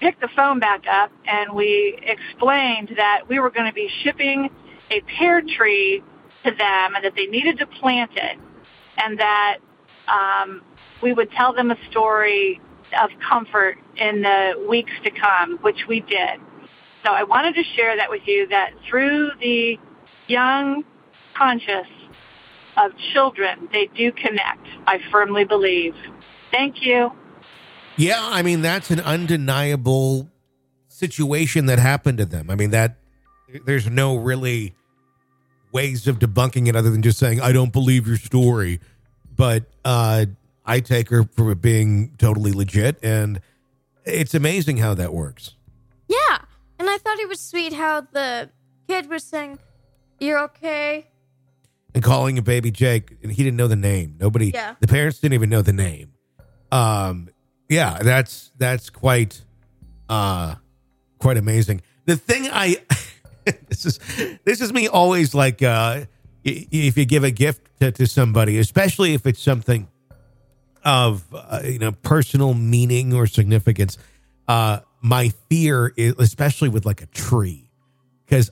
picked 0.00 0.20
the 0.20 0.28
phone 0.34 0.58
back 0.58 0.82
up 0.90 1.12
and 1.26 1.54
we 1.54 1.98
explained 2.02 2.90
that 2.96 3.22
we 3.28 3.38
were 3.38 3.50
going 3.50 3.66
to 3.66 3.72
be 3.72 3.88
shipping 4.02 4.50
a 4.90 5.00
pear 5.02 5.40
tree 5.40 6.02
to 6.44 6.50
them 6.50 6.94
and 6.96 7.04
that 7.04 7.12
they 7.14 7.26
needed 7.26 7.58
to 7.58 7.66
plant 7.66 8.10
it 8.16 8.36
and 8.98 9.18
that 9.18 9.58
um, 10.08 10.62
we 11.02 11.12
would 11.12 11.30
tell 11.32 11.52
them 11.52 11.70
a 11.70 11.76
story 11.90 12.60
of 13.02 13.10
comfort 13.28 13.78
in 13.96 14.22
the 14.22 14.66
weeks 14.68 14.92
to 15.04 15.10
come, 15.10 15.58
which 15.62 15.86
we 15.88 16.00
did. 16.00 16.40
So 17.04 17.10
I 17.10 17.24
wanted 17.24 17.54
to 17.54 17.64
share 17.76 17.96
that 17.96 18.10
with 18.10 18.22
you 18.26 18.46
that 18.48 18.70
through 18.88 19.30
the 19.40 19.78
young 20.28 20.84
conscious 21.36 21.88
of 22.76 22.92
children, 23.12 23.68
they 23.72 23.88
do 23.96 24.12
connect. 24.12 24.66
I 24.86 24.98
firmly 25.10 25.44
believe. 25.44 25.94
Thank 26.50 26.82
you. 26.82 27.12
Yeah, 27.96 28.20
I 28.20 28.42
mean 28.42 28.62
that's 28.62 28.90
an 28.90 29.00
undeniable 29.00 30.30
situation 30.88 31.66
that 31.66 31.78
happened 31.78 32.18
to 32.18 32.24
them. 32.24 32.50
I 32.50 32.54
mean 32.54 32.70
that 32.70 32.98
there's 33.66 33.88
no 33.88 34.16
really 34.16 34.74
ways 35.72 36.06
of 36.06 36.18
debunking 36.18 36.68
it 36.68 36.76
other 36.76 36.90
than 36.90 37.02
just 37.02 37.18
saying 37.18 37.40
I 37.40 37.52
don't 37.52 37.72
believe 37.72 38.06
your 38.06 38.16
story. 38.16 38.80
But 39.34 39.64
uh, 39.84 40.26
I 40.64 40.80
take 40.80 41.08
her 41.08 41.24
for 41.24 41.54
being 41.54 42.14
totally 42.18 42.52
legit, 42.52 42.98
and 43.02 43.40
it's 44.04 44.34
amazing 44.34 44.76
how 44.76 44.94
that 44.94 45.12
works. 45.12 45.54
Yeah. 46.08 46.38
And 46.78 46.88
I 46.90 46.98
thought 46.98 47.18
it 47.18 47.28
was 47.28 47.40
sweet 47.40 47.72
how 47.72 48.02
the 48.02 48.50
kid 48.88 49.08
was 49.08 49.24
saying, 49.24 49.58
You're 50.20 50.38
okay. 50.40 51.06
and 51.94 52.02
calling 52.02 52.36
a 52.38 52.42
baby 52.42 52.70
Jake, 52.70 53.16
and 53.22 53.32
he 53.32 53.42
didn't 53.42 53.56
know 53.56 53.68
the 53.68 53.76
name. 53.76 54.16
Nobody, 54.20 54.50
Yeah. 54.50 54.74
the 54.80 54.86
parents 54.86 55.18
didn't 55.20 55.34
even 55.34 55.48
know 55.48 55.62
the 55.62 55.72
name. 55.72 56.12
Um, 56.70 57.28
yeah, 57.68 57.98
that's 58.02 58.50
that's 58.58 58.90
quite, 58.90 59.42
uh, 60.08 60.56
quite 61.18 61.36
amazing. 61.38 61.80
The 62.04 62.16
thing 62.16 62.48
I, 62.52 62.76
this 63.68 63.86
is 63.86 63.98
this 64.44 64.60
is 64.60 64.72
me 64.72 64.88
always 64.88 65.34
like, 65.34 65.62
uh, 65.62 66.04
if 66.44 66.96
you 66.96 67.04
give 67.04 67.24
a 67.24 67.30
gift 67.30 67.68
to, 67.80 67.92
to 67.92 68.06
somebody, 68.06 68.58
especially 68.58 69.14
if 69.14 69.26
it's 69.26 69.40
something 69.40 69.88
of 70.84 71.24
uh, 71.32 71.60
you 71.64 71.78
know 71.78 71.92
personal 71.92 72.54
meaning 72.54 73.12
or 73.12 73.26
significance. 73.26 73.98
Uh, 74.48 74.80
my 75.00 75.30
fear 75.48 75.92
is 75.96 76.14
especially 76.18 76.68
with 76.68 76.84
like 76.84 77.02
a 77.02 77.06
tree 77.06 77.70
because 78.24 78.50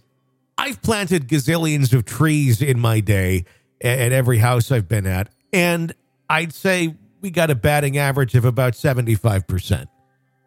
I've 0.58 0.82
planted 0.82 1.28
gazillions 1.28 1.92
of 1.92 2.04
trees 2.04 2.62
in 2.62 2.80
my 2.80 3.00
day 3.00 3.44
at 3.82 4.12
every 4.12 4.38
house 4.38 4.70
I've 4.70 4.88
been 4.88 5.06
at, 5.06 5.28
and 5.52 5.94
I'd 6.28 6.52
say 6.52 6.94
we 7.20 7.30
got 7.30 7.50
a 7.50 7.54
batting 7.54 7.98
average 7.98 8.34
of 8.34 8.44
about 8.44 8.74
seventy 8.74 9.14
five 9.14 9.46
percent 9.46 9.88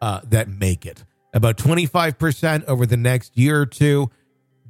uh, 0.00 0.20
that 0.24 0.48
make 0.48 0.86
it. 0.86 1.04
About 1.32 1.58
twenty 1.58 1.86
five 1.86 2.18
percent 2.18 2.64
over 2.66 2.86
the 2.86 2.96
next 2.96 3.36
year 3.36 3.60
or 3.60 3.66
two 3.66 4.10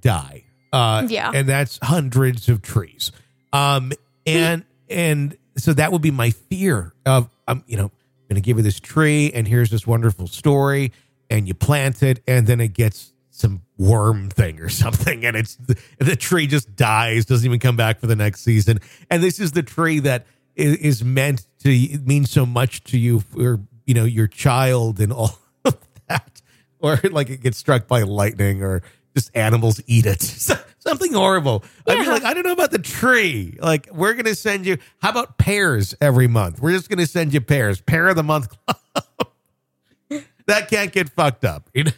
die. 0.04 0.44
Uh, 0.72 1.06
Yeah. 1.08 1.30
and 1.34 1.48
that's 1.48 1.78
hundreds 1.82 2.48
of 2.48 2.62
trees. 2.62 3.10
Um, 3.52 3.92
and 4.26 4.64
and 4.88 5.36
so 5.56 5.72
that 5.72 5.90
would 5.92 6.02
be 6.02 6.10
my 6.10 6.30
fear 6.30 6.92
of 7.06 7.28
um, 7.48 7.62
you 7.66 7.76
know, 7.76 7.90
going 8.28 8.36
to 8.36 8.40
give 8.40 8.56
you 8.56 8.62
this 8.62 8.80
tree, 8.80 9.30
and 9.34 9.46
here's 9.46 9.70
this 9.70 9.86
wonderful 9.86 10.26
story, 10.26 10.92
and 11.30 11.46
you 11.46 11.54
plant 11.54 12.02
it, 12.02 12.22
and 12.26 12.46
then 12.46 12.60
it 12.60 12.72
gets 12.72 13.12
some 13.30 13.62
worm 13.78 14.30
thing 14.30 14.60
or 14.60 14.68
something, 14.82 15.24
and 15.24 15.36
it's 15.36 15.56
the, 15.56 15.76
the 15.98 16.16
tree 16.16 16.46
just 16.46 16.74
dies, 16.76 17.24
doesn't 17.26 17.44
even 17.46 17.58
come 17.60 17.76
back 17.76 18.00
for 18.00 18.06
the 18.06 18.16
next 18.16 18.40
season, 18.42 18.78
and 19.10 19.22
this 19.22 19.38
is 19.40 19.52
the 19.52 19.62
tree 19.62 19.98
that 20.00 20.26
is, 20.56 20.76
is 20.78 21.04
meant 21.04 21.46
to 21.60 21.68
mean 22.04 22.24
so 22.24 22.46
much 22.46 22.82
to 22.84 22.98
you 22.98 23.20
for 23.20 23.60
you 23.86 23.94
know 23.94 24.04
your 24.04 24.26
child 24.26 24.98
and 25.00 25.12
all 25.12 25.38
of 25.64 25.76
that, 26.08 26.40
or 26.80 26.98
like 27.10 27.28
it 27.30 27.42
gets 27.42 27.58
struck 27.58 27.86
by 27.86 28.02
lightning, 28.02 28.62
or 28.62 28.82
just 29.14 29.30
animals 29.34 29.80
eat 29.86 30.06
it. 30.06 30.22
Something 30.78 31.12
horrible. 31.14 31.64
I 31.86 31.94
mean, 31.94 32.04
Yeah. 32.04 32.10
like, 32.12 32.24
I 32.24 32.34
don't 32.34 32.44
know 32.44 32.52
about 32.52 32.70
the 32.70 32.78
tree. 32.78 33.56
Like, 33.60 33.88
we're 33.92 34.12
going 34.12 34.26
to 34.26 34.34
send 34.34 34.66
you, 34.66 34.76
how 35.00 35.10
about 35.10 35.38
pears 35.38 35.94
every 36.00 36.26
month? 36.28 36.60
We're 36.60 36.72
just 36.72 36.88
going 36.88 36.98
to 36.98 37.06
send 37.06 37.32
you 37.32 37.40
pears. 37.40 37.80
Pear 37.80 38.08
of 38.08 38.16
the 38.16 38.22
month 38.22 38.48
club. 38.50 39.06
that 40.46 40.68
can't 40.68 40.92
get 40.92 41.08
fucked 41.10 41.44
up. 41.44 41.70
You 41.72 41.84
know? 41.84 41.92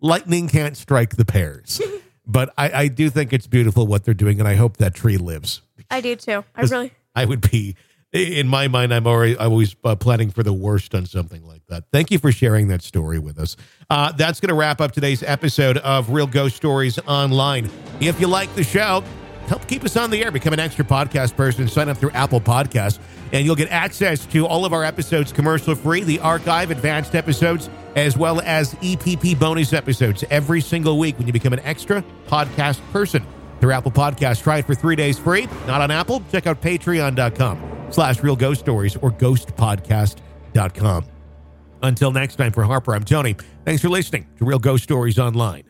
Lightning 0.00 0.48
can't 0.48 0.76
strike 0.76 1.16
the 1.16 1.24
pears. 1.24 1.80
but 2.26 2.52
I, 2.56 2.70
I 2.82 2.88
do 2.88 3.10
think 3.10 3.32
it's 3.32 3.48
beautiful 3.48 3.86
what 3.86 4.04
they're 4.04 4.14
doing, 4.14 4.38
and 4.38 4.48
I 4.48 4.54
hope 4.54 4.76
that 4.76 4.94
tree 4.94 5.16
lives. 5.16 5.62
I 5.90 6.00
do 6.00 6.14
too. 6.14 6.44
I 6.54 6.62
really. 6.62 6.92
I 7.16 7.24
would 7.24 7.50
be, 7.50 7.74
in 8.12 8.48
my 8.48 8.68
mind, 8.68 8.92
I'm 8.92 9.06
already 9.06 9.38
I'm 9.38 9.50
always 9.50 9.76
uh, 9.84 9.94
planning 9.96 10.30
for 10.30 10.42
the 10.42 10.52
worst 10.52 10.94
on 10.94 11.06
something 11.06 11.44
like 11.44 11.62
that. 11.68 11.84
Thank 11.92 12.10
you 12.10 12.18
for 12.18 12.32
sharing 12.32 12.68
that 12.68 12.82
story 12.82 13.18
with 13.18 13.38
us. 13.38 13.56
Uh, 13.90 14.12
that's 14.12 14.40
going 14.40 14.48
to 14.48 14.54
wrap 14.54 14.80
up 14.80 14.92
today's 14.92 15.22
episode 15.22 15.78
of 15.78 16.10
Real 16.10 16.26
Ghost 16.26 16.56
Stories 16.56 16.98
Online. 17.00 17.70
If 18.00 18.20
you 18.20 18.26
like 18.26 18.54
the 18.54 18.64
show, 18.64 19.04
help 19.46 19.66
keep 19.68 19.84
us 19.84 19.96
on 19.96 20.10
the 20.10 20.24
air. 20.24 20.30
Become 20.30 20.54
an 20.54 20.60
extra 20.60 20.84
podcast 20.84 21.36
person. 21.36 21.68
Sign 21.68 21.88
up 21.88 21.98
through 21.98 22.12
Apple 22.12 22.40
Podcasts, 22.40 22.98
and 23.32 23.44
you'll 23.44 23.56
get 23.56 23.70
access 23.70 24.24
to 24.26 24.46
all 24.46 24.64
of 24.64 24.72
our 24.72 24.84
episodes 24.84 25.30
commercial 25.30 25.74
free, 25.74 26.02
the 26.02 26.18
archive, 26.20 26.70
advanced 26.70 27.14
episodes, 27.14 27.68
as 27.94 28.16
well 28.16 28.40
as 28.40 28.74
EPP 28.76 29.38
bonus 29.38 29.74
episodes 29.74 30.24
every 30.30 30.62
single 30.62 30.98
week 30.98 31.18
when 31.18 31.26
you 31.26 31.32
become 31.32 31.52
an 31.52 31.60
extra 31.60 32.02
podcast 32.26 32.80
person 32.90 33.22
through 33.60 33.72
Apple 33.72 33.92
Podcasts. 33.92 34.42
Try 34.42 34.58
it 34.58 34.66
for 34.66 34.74
three 34.74 34.96
days 34.96 35.18
free. 35.18 35.46
Not 35.66 35.82
on 35.82 35.90
Apple? 35.90 36.22
Check 36.30 36.46
out 36.46 36.62
patreon.com 36.62 37.77
slash 37.90 38.22
real 38.22 38.36
ghost 38.36 38.60
stories 38.60 38.96
or 38.96 39.10
ghostpodcast.com. 39.10 41.04
Until 41.82 42.10
next 42.10 42.36
time, 42.36 42.52
for 42.52 42.64
Harper, 42.64 42.94
I'm 42.94 43.04
Tony. 43.04 43.36
Thanks 43.64 43.82
for 43.82 43.88
listening 43.88 44.26
to 44.38 44.44
Real 44.44 44.58
Ghost 44.58 44.82
Stories 44.84 45.18
Online. 45.18 45.67